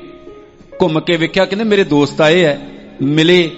ਘੁੰਮ 0.81 0.99
ਕੇ 0.99 1.17
ਵੇਖਿਆ, 1.17 1.45
ਕਹਿੰਦੇ 1.45 1.65
ਮੇਰੇ 1.65 1.83
ਦੋਸਤ 1.83 2.21
ਆਏ 2.21 2.43
ਐ, 2.43 2.55
ਮਿਲੇ। 3.01 3.51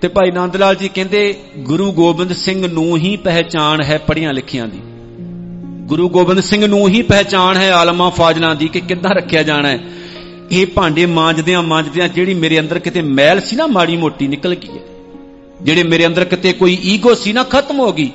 ਤੇ 0.00 0.08
ਭਾਈ 0.08 0.30
ਨੰਦ 0.30 0.56
ਲਾਲ 0.56 0.74
ਜੀ 0.74 0.88
ਕਹਿੰਦੇ, 0.88 1.40
ਗੁਰੂ 1.58 1.92
ਗੋਬਿੰਦ 1.92 2.32
ਸਿੰਘ 2.32 2.72
ਨੂੰ 2.72 2.96
ਹੀ 2.96 3.16
ਪਹਿਚਾਨ 3.16 3.82
ਹੈ 3.82 3.98
ਪੜੀਆਂ 3.98 4.32
ਲਿਖੀਆਂ 4.32 4.66
ਦੀ। 4.66 4.78
ਗੁਰੂ 5.86 6.08
ਗੋਬਿੰਦ 6.08 6.40
ਸਿੰਘ 6.40 6.66
ਨੂੰ 6.66 6.88
ਹੀ 6.88 7.02
ਪਹਿਚਾਨ 7.02 7.56
ਹੈ 7.56 7.72
ਆਲਮਾ 7.72 8.10
ਫਾਜ਼ਲਾਂ 8.10 8.54
ਦੀ 8.54 8.68
ਕਿ 8.68 8.80
ਕਿੱਦਾਂ 8.80 9.14
ਰੱਖਿਆ 9.14 9.42
ਜਾਣਾ 9.42 9.68
ਹੈ 9.68 9.80
ਇਹ 10.52 10.66
ਭਾਂਡੇ 10.66 11.06
ਮਾਂਜਦਿਆਂ 11.06 11.62
ਮਾਂਜਦਿਆਂ 11.62 12.08
ਜਿਹੜੀ 12.08 12.34
ਮੇਰੇ 12.34 12.60
ਅੰਦਰ 12.60 12.78
ਕਿਤੇ 12.78 13.02
ਮੈਲ 13.02 13.40
ਸੀ 13.40 13.56
ਨਾ 13.56 13.66
ਮਾੜੀ 13.66 13.96
ਮੋਟੀ 13.96 14.28
ਨਿਕਲ 14.28 14.54
ਗਈ 14.54 14.68
ਹੈ। 14.68 14.82
ਜਿਹੜੇ 15.62 15.82
ਮੇਰੇ 15.82 16.06
ਅੰਦਰ 16.06 16.24
ਕਿਤੇ 16.24 16.52
ਕੋਈ 16.52 16.78
ਈਗੋ 16.84 17.14
ਸੀ 17.14 17.32
ਨਾ 17.32 17.42
ਖਤਮ 17.42 17.78
ਹੋ 17.78 17.92
ਗਈ। 17.92 18.10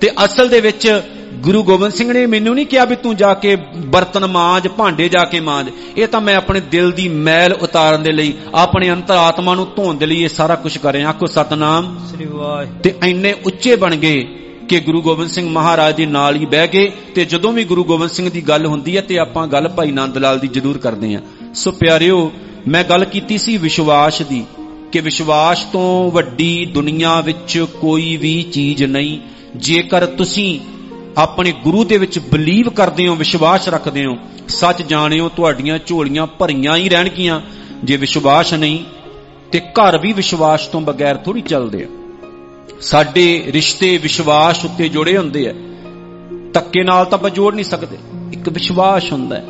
ਤੇ 0.00 0.10
ਅਸਲ 0.24 0.48
ਦੇ 0.48 0.60
ਵਿੱਚ 0.60 1.02
ਗੁਰੂ 1.34 1.62
ਗੋਬਿੰਦ 1.62 1.92
ਸਿੰਘ 1.92 2.12
ਨੇ 2.12 2.26
ਮੈਨੂੰ 2.26 2.54
ਨਹੀਂ 2.54 2.66
ਕਿਹਾ 2.66 2.84
ਵੀ 2.84 2.96
ਤੂੰ 2.96 3.16
ਜਾ 3.16 3.34
ਕੇ 3.34 3.56
ਬਰਤਨ 3.76 4.26
ਮਾਂਜ 4.26 4.68
ਭਾਂਡੇ 4.68 5.08
ਜਾ 5.08 5.24
ਕੇ 5.24 5.40
ਮਾਂਜ। 5.40 5.66
ਇਹ 5.96 6.08
ਤਾਂ 6.08 6.20
ਮੈਂ 6.20 6.36
ਆਪਣੇ 6.36 6.60
ਦਿਲ 6.60 6.90
ਦੀ 6.90 7.08
ਮੈਲ 7.08 7.52
ਉਤਾਰਨ 7.52 8.02
ਦੇ 8.02 8.12
ਲਈ 8.12 8.32
ਆਪਣੇ 8.54 8.90
ਅੰਤਰ 8.90 9.14
ਆਤਮਾ 9.14 9.54
ਨੂੰ 9.54 9.66
ਧੋਣ 9.76 9.94
ਦੇ 9.94 10.06
ਲਈ 10.06 10.22
ਇਹ 10.22 10.28
ਸਾਰਾ 10.28 10.54
ਕੁਝ 10.54 10.78
ਕਰ 10.78 10.92
ਰਿਹਾ। 10.92 11.08
ਆਖੋ 11.08 11.26
ਸਤਨਾਮ। 11.26 12.00
ਸ੍ਰੀ 12.12 12.24
ਵਾਹਿਗੁਰੂ। 12.24 12.80
ਤੇ 12.80 12.94
ਇੰਨੇ 13.04 13.34
ਉੱਚੇ 13.46 13.76
ਬਣ 13.76 13.96
ਗਏ 13.96 14.24
ਕਿ 14.68 14.80
ਗੁਰੂ 14.80 15.02
ਗੋਬਿੰਦ 15.02 15.30
ਸਿੰਘ 15.30 15.50
ਮਹਾਰਾਜ 15.50 15.96
ਦੇ 15.96 16.06
ਨਾਲ 16.06 16.36
ਹੀ 16.36 16.46
ਬਹਿ 16.46 16.68
ਗਏ। 16.68 16.92
ਤੇ 17.14 17.24
ਜਦੋਂ 17.24 17.52
ਵੀ 17.52 17.64
ਗੁਰੂ 17.64 17.84
ਗੋਬਿੰਦ 17.84 18.10
ਸਿੰਘ 18.10 18.30
ਦੀ 18.30 18.40
ਗੱਲ 18.40 18.66
ਹੁੰਦੀ 18.66 18.96
ਹੈ 18.96 19.02
ਤੇ 19.02 19.18
ਆਪਾਂ 19.18 19.46
ਗੱਲ 19.46 19.68
ਭਾਈ 19.68 19.90
ਨੰਦ 19.90 20.18
ਲਾਲ 20.18 20.38
ਦੀ 20.38 20.48
ਜ਼ਰੂਰ 20.48 20.78
ਕਰਦੇ 20.78 21.14
ਹਾਂ। 21.14 21.22
ਸੋ 21.54 21.70
ਪਿਆਰਿਓ, 21.70 22.32
ਮੈਂ 22.68 22.84
ਗੱਲ 22.84 23.04
ਕੀਤੀ 23.04 23.38
ਸੀ 23.38 23.56
ਵਿਸ਼ਵਾਸ 23.56 24.22
ਦੀ 24.22 24.44
ਕਿ 24.92 25.00
ਵਿਸ਼ਵਾਸ 25.00 25.64
ਤੋਂ 25.64 26.10
ਵੱਡੀ 26.10 26.66
ਦੁਨੀਆ 26.66 27.20
ਵਿੱਚ 27.20 27.66
ਕੋਈ 27.80 28.16
ਵੀ 28.16 28.42
ਚੀਜ਼ 28.42 28.82
ਨਹੀਂ। 28.82 29.18
ਜੇਕਰ 29.56 30.06
ਤੁਸੀਂ 30.06 30.60
ਆਪਣੇ 31.18 31.52
ਗੁਰੂ 31.52 31.84
ਦੇ 31.84 31.98
ਵਿੱਚ 31.98 32.18
ਬਲੀਵ 32.18 32.70
ਕਰਦੇ 32.70 33.08
ਹੋ, 33.08 33.14
ਵਿਸ਼ਵਾਸ 33.14 33.68
ਰੱਖਦੇ 33.68 34.04
ਹੋ, 34.04 34.18
ਸੱਚ 34.48 34.82
ਜਾਣਿਓ, 34.82 35.28
ਤੁਹਾਡੀਆਂ 35.28 35.78
ਝੋਲੀਆਂ 35.86 36.26
ਭਰੀਆਂ 36.26 36.76
ਹੀ 36.76 36.88
ਰਹਿਣਗੀਆਂ। 36.88 37.40
ਜੇ 37.84 37.96
ਵਿਸ਼ਵਾਸ 37.96 38.54
ਨਹੀਂ, 38.54 38.84
ਤੇ 39.52 39.60
ਘਰ 39.60 39.98
ਵੀ 39.98 40.12
ਵਿਸ਼ਵਾਸ 40.12 40.66
ਤੋਂ 40.66 40.80
ਬਗੈਰ 40.80 41.16
ਥੋੜੀ 41.16 41.40
ਚੱਲਦੇ 41.40 41.84
ਆ। 41.84 41.86
ਸਾਡੇ 42.80 43.44
ਰਿਸ਼ਤੇ 43.48 43.98
ਵਿਸ਼ਵਾਸ 43.98 44.64
ਉੱਤੇ 44.64 44.88
ਜੁੜੇ 44.88 45.16
ਹੁੰਦੇ 45.16 45.48
ਆ। 45.48 45.54
ਤੱਕੇ 46.54 46.82
ਨਾਲ 46.82 47.04
ਤਾਂ 47.04 47.18
ਆਪਾਂ 47.18 47.30
ਜੋੜ 47.30 47.54
ਨਹੀਂ 47.54 47.64
ਸਕਦੇ। 47.64 47.96
ਇੱਕ 48.32 48.48
ਵਿਸ਼ਵਾਸ 48.48 49.12
ਹੁੰਦਾ 49.12 49.36
ਹੈ। 49.36 49.46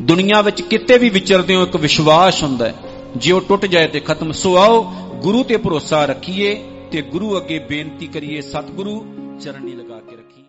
ਦੁਨੀਆ 0.00 0.42
ਵਿੱਚ 0.42 0.62
ਕਿਤੇ 0.62 0.98
ਵੀ 0.98 1.10
ਵਿਚਰਦੇ 1.10 1.54
ਹੋ, 1.54 1.62
ਇੱਕ 1.62 1.76
ਵਿਸ਼ਵਾਸ 1.76 2.42
ਹੁੰਦਾ 2.42 2.64
ਹੈ। 2.64 2.74
ਜੇ 3.16 3.32
ਉਹ 3.32 3.40
ਟੁੱਟ 3.40 3.66
ਜਾਏ 3.66 3.86
ਤੇ 3.86 4.00
ਖਤਮ। 4.00 4.32
ਸੋ 4.32 4.56
ਆਓ, 4.56 4.82
ਗੁਰੂ 5.22 5.44
ਤੇ 5.44 5.56
ਭਰੋਸਾ 5.56 6.04
ਰੱਖੀਏ 6.04 6.64
ਤੇ 6.92 7.02
ਗੁਰੂ 7.02 7.36
ਅੱਗੇ 7.36 7.58
ਬੇਨਤੀ 7.58 8.06
ਕਰੀਏ, 8.06 8.40
ਸਤਿਗੁਰੂ 8.40 9.06
ਚਰਨੀ 9.40 9.72
ਲਗਾ 9.72 10.00
ਕੇ 10.00 10.16
ਰੱਖੀ 10.16 10.44